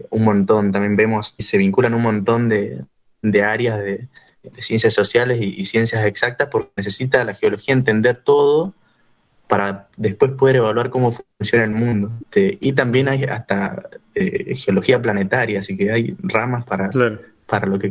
un 0.10 0.24
montón. 0.24 0.72
También 0.72 0.96
vemos 0.96 1.34
y 1.38 1.44
se 1.44 1.58
vinculan 1.58 1.94
un 1.94 2.02
montón 2.02 2.50
de, 2.50 2.84
de 3.22 3.44
áreas 3.44 3.80
de, 3.80 4.08
de 4.54 4.62
ciencias 4.62 4.94
sociales 4.94 5.40
y, 5.42 5.66
ciencias 5.66 6.06
exactas 6.06 6.48
porque 6.52 6.72
necesita 6.76 7.24
la 7.24 7.34
geología 7.34 7.74
entender 7.74 8.18
todo 8.18 8.74
para 9.48 9.88
después 9.96 10.32
poder 10.32 10.58
evaluar 10.58 10.90
cómo 10.90 11.12
funciona 11.12 11.64
el 11.64 11.72
mundo. 11.72 12.12
Este, 12.24 12.58
y 12.60 12.74
también 12.74 13.08
hay 13.08 13.24
hasta 13.24 13.90
eh, 14.14 14.56
geología 14.56 15.02
planetaria, 15.02 15.60
así 15.60 15.78
que 15.78 15.92
hay 15.92 16.16
ramas 16.20 16.66
para, 16.66 16.90
para 17.46 17.68
lo 17.68 17.80
que 17.80 17.90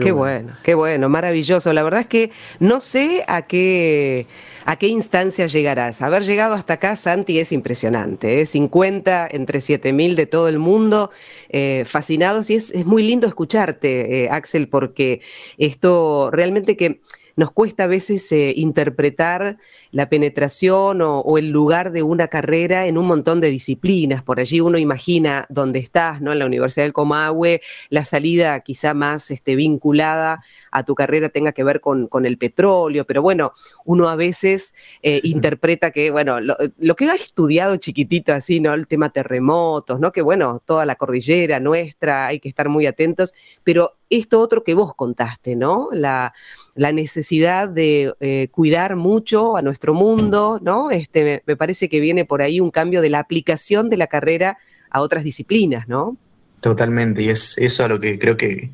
qué, 0.00 0.12
bueno. 0.12 0.52
qué 0.62 0.74
bueno, 0.74 1.08
maravilloso. 1.08 1.72
La 1.72 1.82
verdad 1.82 2.00
es 2.00 2.06
que 2.06 2.30
no 2.60 2.80
sé 2.80 3.24
a 3.26 3.42
qué, 3.42 4.26
a 4.64 4.76
qué 4.76 4.88
instancia 4.88 5.46
llegarás. 5.46 6.02
Haber 6.02 6.24
llegado 6.24 6.54
hasta 6.54 6.74
acá, 6.74 6.96
Santi, 6.96 7.38
es 7.38 7.52
impresionante. 7.52 8.40
¿eh? 8.40 8.46
50 8.46 9.28
entre 9.30 9.60
7000 9.60 10.16
de 10.16 10.26
todo 10.26 10.48
el 10.48 10.58
mundo, 10.58 11.10
eh, 11.48 11.84
fascinados. 11.86 12.50
Y 12.50 12.54
es, 12.54 12.70
es, 12.70 12.86
muy 12.86 13.02
lindo 13.02 13.26
escucharte, 13.26 14.24
eh, 14.24 14.30
Axel, 14.30 14.68
porque 14.68 15.20
esto 15.58 16.30
realmente 16.30 16.76
que 16.76 17.00
nos 17.36 17.52
cuesta 17.52 17.84
a 17.84 17.86
veces 17.86 18.30
eh, 18.32 18.52
interpretar 18.56 19.58
la 19.90 20.08
penetración 20.08 21.00
o, 21.02 21.38
el 21.38 21.50
lugar 21.50 21.92
de 21.92 22.02
una 22.02 22.28
carrera 22.28 22.86
en 22.86 22.98
un 22.98 23.06
montón 23.06 23.40
de 23.40 23.50
disciplinas. 23.50 24.22
Por 24.22 24.40
allí 24.40 24.60
uno 24.60 24.78
imagina 24.78 25.46
dónde 25.48 25.78
estás, 25.78 26.20
¿no? 26.20 26.32
En 26.32 26.38
la 26.38 26.46
Universidad 26.46 26.84
del 26.84 26.92
Comahue, 26.92 27.60
la 27.90 28.04
salida 28.04 28.60
quizá 28.60 28.94
más 28.94 29.30
este, 29.30 29.56
vinculada 29.56 30.42
a 30.70 30.84
tu 30.84 30.94
carrera 30.94 31.28
tenga 31.28 31.52
que 31.52 31.64
ver 31.64 31.80
con, 31.80 32.08
el 32.24 32.38
petróleo, 32.38 33.04
pero 33.04 33.20
bueno, 33.20 33.52
uno 33.84 34.08
a 34.08 34.16
veces 34.16 34.74
eh, 35.02 35.20
interpreta 35.24 35.90
que, 35.90 36.10
bueno, 36.10 36.38
lo, 36.40 36.96
que 36.96 37.04
ha 37.06 37.14
estudiado 37.14 37.76
chiquitito 37.76 38.32
así, 38.32 38.60
¿no? 38.60 38.72
El 38.72 38.86
tema 38.86 39.10
terremotos, 39.10 40.00
¿no? 40.00 40.12
Que 40.12 40.22
bueno, 40.22 40.62
toda 40.64 40.86
la 40.86 40.94
cordillera 40.94 41.60
nuestra, 41.60 42.26
hay 42.26 42.40
que 42.40 42.48
estar 42.48 42.68
muy 42.68 42.86
atentos, 42.86 43.34
pero 43.64 43.96
esto 44.12 44.40
otro 44.40 44.62
que 44.62 44.74
vos 44.74 44.94
contaste, 44.94 45.56
¿no? 45.56 45.88
La, 45.92 46.32
necesidad 46.76 47.68
de 47.68 48.12
eh, 48.20 48.48
cuidar 48.50 48.96
mucho 48.96 49.56
a 49.56 49.62
nuestro 49.62 49.94
mundo, 49.94 50.60
¿no? 50.62 50.90
Este, 50.90 51.42
me, 51.46 51.56
parece 51.56 51.88
que 51.88 51.98
viene 51.98 52.24
por 52.24 52.42
ahí 52.42 52.60
un 52.60 52.70
cambio 52.70 53.00
de 53.00 53.08
la 53.08 53.20
aplicación 53.20 53.88
de 53.88 53.96
la 53.96 54.06
carrera 54.06 54.58
a 54.90 55.00
otras 55.00 55.24
disciplinas, 55.24 55.88
¿no? 55.88 56.16
Totalmente, 56.60 57.22
y 57.22 57.30
es 57.30 57.56
eso 57.58 57.84
a 57.84 57.88
lo 57.88 58.00
que 58.00 58.18
creo 58.18 58.36
que, 58.36 58.70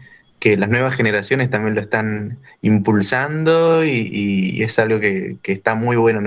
las 0.57 0.71
nuevas 0.71 0.95
generaciones 0.95 1.51
también 1.51 1.75
lo 1.75 1.81
están 1.81 2.39
impulsando 2.63 3.85
y, 3.85 4.63
es 4.63 4.79
algo 4.79 4.99
que, 4.99 5.37
está 5.45 5.75
muy 5.75 5.97
bueno, 5.97 6.23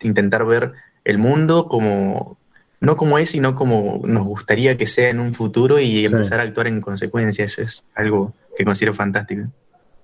intentar 0.00 0.46
ver 0.46 0.72
el 1.04 1.18
mundo 1.18 1.66
como, 1.68 2.38
no 2.80 2.96
como 2.96 3.18
es, 3.18 3.30
sino 3.30 3.54
como 3.54 4.02
nos 4.04 4.24
gustaría 4.24 4.76
que 4.76 4.86
sea 4.86 5.08
en 5.08 5.18
un 5.18 5.34
futuro 5.34 5.80
y 5.80 6.06
empezar 6.06 6.40
a 6.40 6.44
actuar 6.44 6.66
en 6.66 6.80
consecuencia. 6.80 7.44
Eso 7.44 7.62
es 7.62 7.84
algo 7.94 8.32
que 8.56 8.64
considero 8.64 8.94
fantástico. 8.94 9.50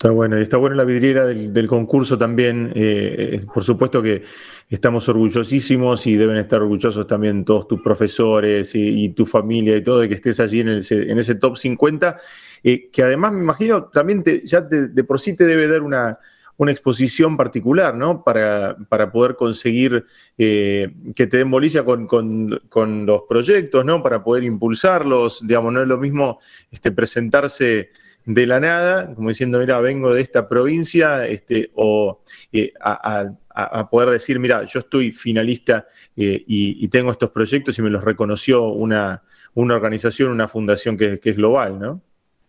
Está 0.01 0.13
bueno, 0.13 0.39
y 0.39 0.43
está 0.43 0.57
bueno 0.57 0.77
la 0.77 0.85
vidriera 0.85 1.27
del, 1.27 1.69
concurso 1.69 2.17
también. 2.17 2.73
Eh, 2.75 3.33
eh, 3.35 3.47
por 3.53 3.63
supuesto 3.63 4.01
que 4.01 4.23
estamos 4.71 5.07
orgullosísimos 5.11 6.07
y 6.07 6.17
deben 6.17 6.39
estar 6.39 6.63
orgullosos 6.63 7.07
también 7.07 7.45
todos 7.45 7.69
tus 7.69 7.83
profesores 7.83 8.71
y, 8.75 9.11
tu 9.11 9.27
familia 9.27 9.77
y 9.77 9.85
todo 9.85 10.01
de 10.01 10.09
que 10.09 10.15
estés 10.15 10.41
allí 10.41 10.61
en, 10.61 10.69
en 10.69 11.19
ese 11.19 11.35
top 11.35 11.59
50, 11.59 12.17
eh, 12.65 12.89
que 12.91 13.03
además 13.03 13.35
me 13.35 13.43
imagino 13.43 13.91
también 13.93 14.25
ya 14.43 14.63
de, 14.63 15.05
por 15.05 15.21
sí 15.21 15.37
te 15.37 15.45
debe 15.45 15.69
dar 15.69 15.83
una, 15.83 16.19
una 16.57 16.73
exposición 16.73 17.37
particular, 17.37 17.95
¿no? 17.95 18.25
Para, 18.25 18.79
para 18.89 19.13
poder 19.13 19.37
conseguir 19.37 20.07
que 20.39 20.91
te 21.15 21.37
den 21.37 21.51
bolilla 21.51 21.85
con, 21.85 22.07
con, 22.07 23.05
los 23.05 23.23
proyectos, 23.29 23.85
¿no? 23.85 24.03
Para 24.03 24.25
poder 24.25 24.45
impulsarlos. 24.45 25.47
Digamos, 25.47 25.75
no 25.75 25.83
es 25.83 25.89
lo 25.89 25.99
mismo 25.99 26.41
este, 26.71 26.91
presentarse 26.91 27.91
de 28.25 28.47
la 28.47 28.61
nada, 28.61 29.15
como 29.15 29.29
diciendo, 29.29 29.59
mira, 29.59 29.81
vengo 29.81 30.13
de 30.13 30.21
esta 30.21 30.49
provincia, 30.49 31.27
este, 31.27 31.71
o 31.75 32.23
eh, 32.53 32.73
a, 32.81 33.89
poder 33.91 34.11
decir, 34.11 34.39
mira, 34.39 34.65
yo 34.65 34.81
estoy 34.81 35.13
finalista 35.13 35.87
eh, 36.17 36.43
y, 36.47 36.89
tengo 36.89 37.11
estos 37.11 37.31
proyectos 37.31 37.79
y 37.79 37.83
me 37.83 37.91
los 37.91 38.05
reconoció 38.05 38.69
una, 38.69 39.23
una 39.55 39.75
organización, 39.75 40.31
una 40.31 40.49
fundación 40.49 40.97
que, 40.97 41.21
es 41.23 41.37
global, 41.37 41.79
¿no? 41.79 42.01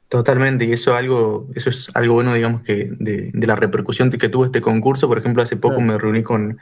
Totalmente, 0.08 0.66
y 0.66 0.74
eso, 0.74 0.94
algo, 0.94 1.48
eso 1.56 1.70
es 1.70 1.90
algo 1.96 2.16
bueno, 2.16 2.34
digamos, 2.34 2.62
que 2.62 2.92
de, 3.00 3.32
la 3.34 3.56
repercusión 3.56 4.10
que 4.10 4.30
tuvo 4.30 4.46
este 4.46 4.62
concurso. 4.62 5.08
Por 5.08 5.18
ejemplo, 5.18 5.42
hace 5.42 5.56
poco 5.56 5.82
me 5.82 5.98
reuní 5.98 6.22
con 6.22 6.60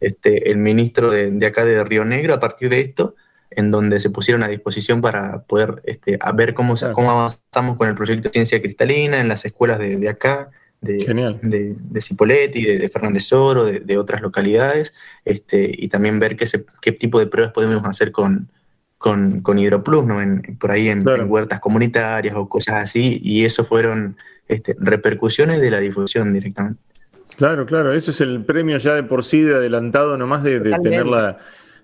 este, 0.00 0.50
el 0.50 0.58
ministro 0.58 1.10
de, 1.10 1.30
de 1.30 1.46
acá 1.46 1.64
de 1.64 1.82
Río 1.82 2.04
Negro 2.04 2.34
a 2.34 2.40
partir 2.40 2.68
de 2.68 2.80
esto, 2.80 3.16
en 3.56 3.70
donde 3.70 4.00
se 4.00 4.10
pusieron 4.10 4.42
a 4.42 4.48
disposición 4.48 5.00
para 5.00 5.42
poder 5.42 5.82
este, 5.84 6.18
a 6.20 6.32
ver 6.32 6.54
cómo, 6.54 6.74
cómo 6.92 7.10
avanzamos 7.10 7.76
con 7.76 7.88
el 7.88 7.94
proyecto 7.94 8.28
de 8.28 8.32
ciencia 8.32 8.60
cristalina 8.60 9.20
en 9.20 9.28
las 9.28 9.44
escuelas 9.44 9.78
de, 9.78 9.96
de 9.96 10.08
acá, 10.08 10.50
de, 10.80 11.38
de, 11.42 11.76
de, 11.78 12.02
Cipoletti, 12.02 12.62
de, 12.62 12.88
Fernández 12.88 13.32
Oro, 13.32 13.64
de, 13.64 13.98
otras 13.98 14.20
localidades, 14.20 14.92
este, 15.24 15.72
y 15.76 15.88
también 15.88 16.18
ver 16.18 16.36
qué, 16.36 16.46
qué 16.82 16.92
tipo 16.92 17.18
de 17.18 17.26
pruebas 17.26 17.52
podemos 17.52 17.82
hacer 17.84 18.12
con, 18.12 18.50
con, 18.98 19.40
con 19.40 19.58
Hidroplus, 19.58 20.04
¿no? 20.04 20.18
por 20.58 20.70
ahí 20.70 20.88
en, 20.88 21.04
huertas 21.28 21.60
comunitarias 21.60 22.34
o 22.36 22.48
cosas 22.48 22.76
así, 22.76 23.20
y 23.22 23.44
eso 23.44 23.64
fueron 23.64 24.16
este, 24.48 24.76
repercusiones 24.78 25.60
de 25.60 25.70
la 25.70 25.80
difusión 25.80 26.32
directamente. 26.32 26.80
Claro, 27.36 27.66
claro, 27.66 27.92
ese 27.92 28.12
es 28.12 28.20
el 28.20 28.44
premio 28.44 28.78
ya 28.78 28.94
de 28.94 29.02
por 29.02 29.24
sí 29.24 29.40
de 29.40 29.56
adelantado 29.56 30.16
nomás 30.16 30.42
de, 30.44 30.60
de 30.60 30.78
tener 30.78 31.06
la 31.06 31.38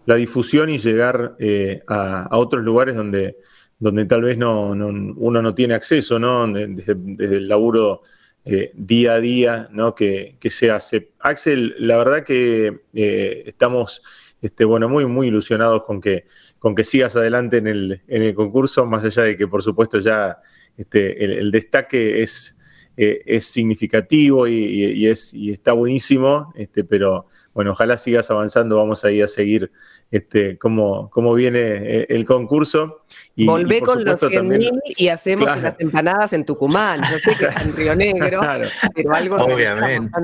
la 0.07 0.15
difusión 0.17 0.71
y 0.71 0.79
llegar 0.79 1.37
eh, 1.39 1.83
a, 1.87 2.29
otros 2.33 2.65
lugares 2.65 2.97
donde, 2.97 3.37
donde 3.79 4.05
tal 4.07 4.23
vez 4.23 4.39
no, 4.39 4.71
uno 4.71 5.43
no 5.43 5.55
tiene 5.55 5.75
acceso, 5.75 6.19
¿no? 6.19 6.47
Desde, 6.47 6.93
el 6.93 7.49
laburo 7.49 8.03
eh, 8.45 8.73
día 8.75 9.15
a 9.15 9.21
día 9.21 9.69
¿no? 9.71 9.95
que, 9.95 10.37
se 10.51 10.71
hace. 10.71 11.13
Axel, 11.21 11.75
la 11.79 11.97
verdad 11.99 12.25
que 12.25 12.81
eh, 12.95 13.43
estamos 13.47 14.03
este, 14.41 14.65
bueno, 14.65 14.89
muy, 14.89 15.05
muy 15.05 15.29
ilusionados 15.29 15.85
con 15.85 16.01
que, 16.01 16.25
con 16.59 16.75
que 16.75 16.85
sigas 16.85 17.15
adelante 17.17 17.59
en 17.59 17.67
el, 17.67 18.03
en 18.09 18.23
el 18.23 18.35
concurso, 18.35 18.87
más 18.87 19.05
allá 19.05 19.25
de 19.25 19.37
que 19.37 19.47
por 19.47 19.63
supuesto 19.63 19.99
ya 19.99 20.39
este, 20.77 21.23
el, 21.25 21.51
destaque 21.51 22.23
es, 22.23 22.57
es 23.01 23.47
significativo 23.47 24.47
y, 24.47 25.07
es, 25.07 25.33
y 25.33 25.53
está 25.53 25.73
buenísimo, 25.73 26.53
este, 26.55 26.85
pero 26.85 27.27
bueno, 27.53 27.73
ojalá 27.73 27.97
sigas 27.97 28.31
avanzando, 28.31 28.77
vamos 28.77 29.05
a 29.05 29.11
ir 29.11 29.25
a 29.25 29.27
seguir 29.27 29.73
este, 30.11 30.57
cómo, 30.59 31.11
cómo 31.11 31.35
viene 31.35 31.61
eh, 31.61 32.07
el 32.11 32.25
concurso. 32.25 33.05
Y, 33.35 33.47
Volvé 33.47 33.81
con 33.81 34.05
los 34.05 34.23
100.000 34.23 34.81
y 34.85 35.09
hacemos 35.09 35.51
unas 35.57 35.77
empanadas 35.79 36.33
en 36.33 36.45
Tucumán, 36.45 37.01
yo 37.11 37.19
sé 37.19 37.37
que 37.37 37.47
es 37.47 37.57
en 37.57 37.75
Río 37.75 37.95
Negro, 37.97 38.41
pero 38.95 39.15
algo 39.15 39.37
Obviamente. 39.37 40.21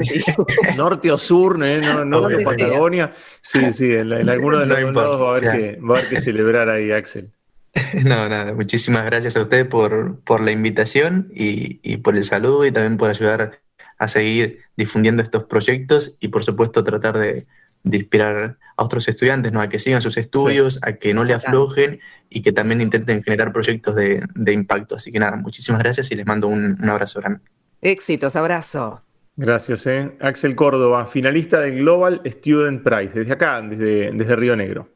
Norte 0.76 1.10
o 1.10 1.18
sur, 1.18 1.58
¿eh? 1.64 1.80
no, 1.80 2.04
norte 2.04 2.44
Patagonia. 2.44 3.12
Sí, 3.40 3.72
sí, 3.72 3.92
en, 3.92 4.12
alguno 4.28 4.60
de 4.60 4.66
los 4.66 4.94
lados 4.94 5.20
va 5.20 5.26
a, 5.26 5.36
haber 5.36 5.42
que, 5.52 5.80
va 5.80 5.96
a 5.96 5.98
haber 5.98 6.10
que 6.10 6.20
celebrar 6.20 6.68
ahí, 6.68 6.92
Axel. 6.92 7.30
No, 8.04 8.28
nada, 8.28 8.54
muchísimas 8.54 9.04
gracias 9.04 9.36
a 9.36 9.42
usted 9.42 9.68
por, 9.68 10.20
por 10.20 10.40
la 10.42 10.50
invitación 10.50 11.28
y, 11.32 11.80
y, 11.82 11.98
por 11.98 12.16
el 12.16 12.24
saludo 12.24 12.64
y 12.64 12.72
también 12.72 12.96
por 12.96 13.10
ayudar 13.10 13.60
a 13.98 14.08
seguir 14.08 14.60
difundiendo 14.76 15.22
estos 15.22 15.44
proyectos 15.44 16.16
y 16.20 16.28
por 16.28 16.44
supuesto 16.44 16.84
tratar 16.84 17.18
de, 17.18 17.46
inspirar 17.84 18.58
a 18.76 18.82
otros 18.82 19.06
estudiantes, 19.06 19.52
¿no? 19.52 19.60
a 19.60 19.68
que 19.68 19.78
sigan 19.78 20.02
sus 20.02 20.16
estudios, 20.16 20.80
a 20.82 20.94
que 20.94 21.14
no 21.14 21.22
le 21.22 21.34
aflojen 21.34 22.00
y 22.28 22.42
que 22.42 22.50
también 22.50 22.80
intenten 22.80 23.22
generar 23.22 23.52
proyectos 23.52 23.94
de, 23.94 24.52
impacto. 24.52 24.96
Así 24.96 25.12
que 25.12 25.20
nada, 25.20 25.36
muchísimas 25.36 25.82
gracias 25.82 26.10
y 26.10 26.16
les 26.16 26.26
mando 26.26 26.48
un, 26.48 26.76
abrazo 26.88 27.20
grande. 27.20 27.40
Éxitos, 27.80 28.34
abrazo. 28.34 29.02
Gracias, 29.36 29.86
eh. 29.86 30.16
Axel 30.20 30.56
Córdoba, 30.56 31.06
finalista 31.06 31.60
del 31.60 31.78
Global 31.78 32.22
Student 32.24 32.82
Prize, 32.82 33.12
desde 33.14 33.32
acá, 33.32 33.62
desde, 33.62 34.10
desde 34.10 34.34
Río 34.34 34.56
Negro. 34.56 34.95